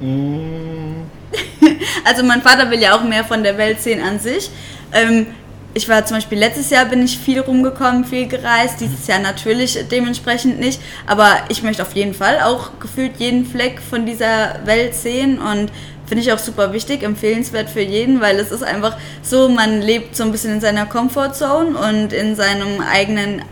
Also 2.04 2.24
mein 2.24 2.42
Vater 2.42 2.70
will 2.70 2.80
ja 2.80 2.96
auch 2.96 3.04
mehr 3.04 3.24
von 3.24 3.42
der 3.42 3.56
Welt 3.58 3.80
sehen 3.80 4.02
an 4.02 4.18
sich. 4.18 4.50
Ähm, 4.92 5.26
ich 5.74 5.88
war 5.88 6.04
zum 6.04 6.16
Beispiel 6.16 6.38
letztes 6.38 6.70
Jahr 6.70 6.86
bin 6.86 7.04
ich 7.04 7.18
viel 7.18 7.40
rumgekommen, 7.40 8.04
viel 8.04 8.26
gereist, 8.26 8.80
dieses 8.80 9.06
Jahr 9.06 9.20
natürlich 9.20 9.78
dementsprechend 9.90 10.58
nicht, 10.58 10.80
aber 11.06 11.28
ich 11.48 11.62
möchte 11.62 11.82
auf 11.82 11.94
jeden 11.94 12.14
Fall 12.14 12.40
auch 12.40 12.70
gefühlt 12.80 13.12
jeden 13.18 13.46
Fleck 13.46 13.80
von 13.80 14.04
dieser 14.04 14.60
Welt 14.64 14.94
sehen 14.94 15.38
und 15.38 15.70
finde 16.06 16.24
ich 16.24 16.32
auch 16.32 16.40
super 16.40 16.72
wichtig, 16.72 17.04
empfehlenswert 17.04 17.70
für 17.70 17.82
jeden, 17.82 18.20
weil 18.20 18.40
es 18.40 18.50
ist 18.50 18.64
einfach 18.64 18.96
so, 19.22 19.48
man 19.48 19.80
lebt 19.80 20.16
so 20.16 20.24
ein 20.24 20.32
bisschen 20.32 20.54
in 20.54 20.60
seiner 20.60 20.86
Comfortzone 20.86 21.78
und 21.78 22.12
in 22.12 22.34
seinem 22.34 22.80
eigenen 22.80 23.42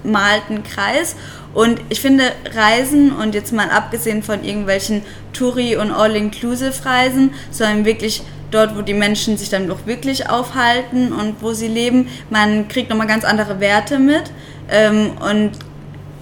aufgemalten 0.00 0.62
Kreis 0.62 1.16
und 1.52 1.80
ich 1.88 2.00
finde 2.00 2.24
Reisen 2.54 3.12
und 3.12 3.34
jetzt 3.34 3.52
mal 3.52 3.70
abgesehen 3.70 4.22
von 4.22 4.44
irgendwelchen 4.44 5.02
Touri- 5.32 5.76
und 5.76 5.90
All-Inclusive-Reisen, 5.90 7.32
sondern 7.50 7.84
wirklich 7.84 8.22
dort, 8.50 8.76
wo 8.76 8.82
die 8.82 8.94
Menschen 8.94 9.36
sich 9.36 9.48
dann 9.48 9.68
doch 9.68 9.86
wirklich 9.86 10.28
aufhalten 10.28 11.12
und 11.12 11.36
wo 11.40 11.52
sie 11.52 11.68
leben, 11.68 12.08
man 12.30 12.68
kriegt 12.68 12.90
nochmal 12.90 13.06
ganz 13.06 13.24
andere 13.24 13.60
Werte 13.60 13.98
mit 13.98 14.24
ähm, 14.68 15.12
und 15.20 15.52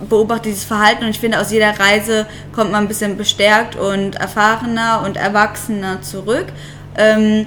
beobachtet 0.08 0.46
dieses 0.46 0.64
Verhalten 0.64 1.04
und 1.04 1.10
ich 1.10 1.18
finde, 1.18 1.40
aus 1.40 1.50
jeder 1.50 1.78
Reise 1.78 2.26
kommt 2.52 2.70
man 2.70 2.84
ein 2.84 2.88
bisschen 2.88 3.16
bestärkt 3.16 3.76
und 3.76 4.14
erfahrener 4.14 5.02
und 5.04 5.16
erwachsener 5.16 6.02
zurück. 6.02 6.46
Ähm, 6.96 7.46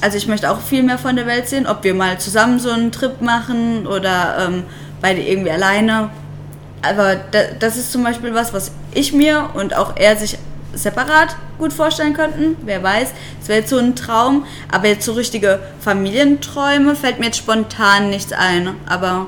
also 0.00 0.16
ich 0.16 0.28
möchte 0.28 0.50
auch 0.50 0.60
viel 0.60 0.82
mehr 0.82 0.98
von 0.98 1.16
der 1.16 1.26
Welt 1.26 1.48
sehen, 1.48 1.66
ob 1.66 1.82
wir 1.82 1.94
mal 1.94 2.18
zusammen 2.18 2.60
so 2.60 2.70
einen 2.70 2.92
Trip 2.92 3.20
machen 3.20 3.86
oder 3.86 4.46
ähm, 4.46 4.64
beide 5.00 5.20
irgendwie 5.20 5.50
alleine 5.50 6.10
aber 6.82 7.16
das 7.58 7.76
ist 7.76 7.92
zum 7.92 8.04
Beispiel 8.04 8.34
was, 8.34 8.52
was 8.52 8.72
ich 8.94 9.12
mir 9.12 9.50
und 9.54 9.74
auch 9.74 9.96
er 9.96 10.16
sich 10.16 10.38
separat 10.72 11.36
gut 11.58 11.72
vorstellen 11.72 12.12
könnten. 12.12 12.56
Wer 12.64 12.82
weiß, 12.82 13.12
es 13.42 13.48
wäre 13.48 13.60
jetzt 13.60 13.70
so 13.70 13.78
ein 13.78 13.96
Traum. 13.96 14.44
Aber 14.70 14.86
jetzt 14.86 15.04
so 15.04 15.12
richtige 15.12 15.60
Familienträume 15.80 16.94
fällt 16.94 17.18
mir 17.18 17.26
jetzt 17.26 17.38
spontan 17.38 18.10
nichts 18.10 18.32
ein. 18.32 18.74
Aber 18.86 19.26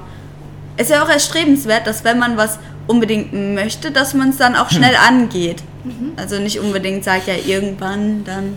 es 0.76 0.84
ist 0.84 0.90
ja 0.90 1.02
auch 1.02 1.08
erstrebenswert, 1.08 1.86
dass 1.86 2.04
wenn 2.04 2.18
man 2.18 2.36
was 2.36 2.58
unbedingt 2.86 3.32
möchte, 3.32 3.90
dass 3.90 4.14
man 4.14 4.30
es 4.30 4.36
dann 4.36 4.54
auch 4.54 4.70
schnell 4.70 4.96
hm. 4.96 5.08
angeht. 5.08 5.62
Mhm. 5.84 6.12
Also 6.16 6.38
nicht 6.38 6.60
unbedingt 6.60 7.04
sagt 7.04 7.26
ja 7.26 7.34
irgendwann 7.34 8.24
dann. 8.24 8.56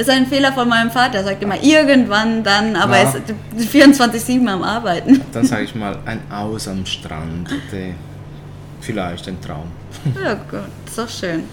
Das 0.00 0.08
ist 0.08 0.14
ein 0.14 0.26
Fehler 0.26 0.50
von 0.50 0.66
meinem 0.66 0.90
Vater. 0.90 1.18
Er 1.18 1.24
sagt 1.24 1.42
immer 1.42 1.62
irgendwann 1.62 2.42
dann, 2.42 2.74
aber 2.74 2.96
er 2.96 3.14
ist 3.14 3.70
24-7 3.70 4.48
am 4.48 4.62
Arbeiten. 4.62 5.20
Dann 5.34 5.44
sage 5.44 5.64
ich 5.64 5.74
mal 5.74 5.98
ein 6.06 6.22
Aus 6.32 6.68
am 6.68 6.86
Strand. 6.86 7.50
Vielleicht 8.80 9.28
ein 9.28 9.38
Traum. 9.42 9.70
Ja, 10.18 10.32
gut, 10.32 10.60
ist 10.86 10.96
doch 10.96 11.06
schön. 11.06 11.44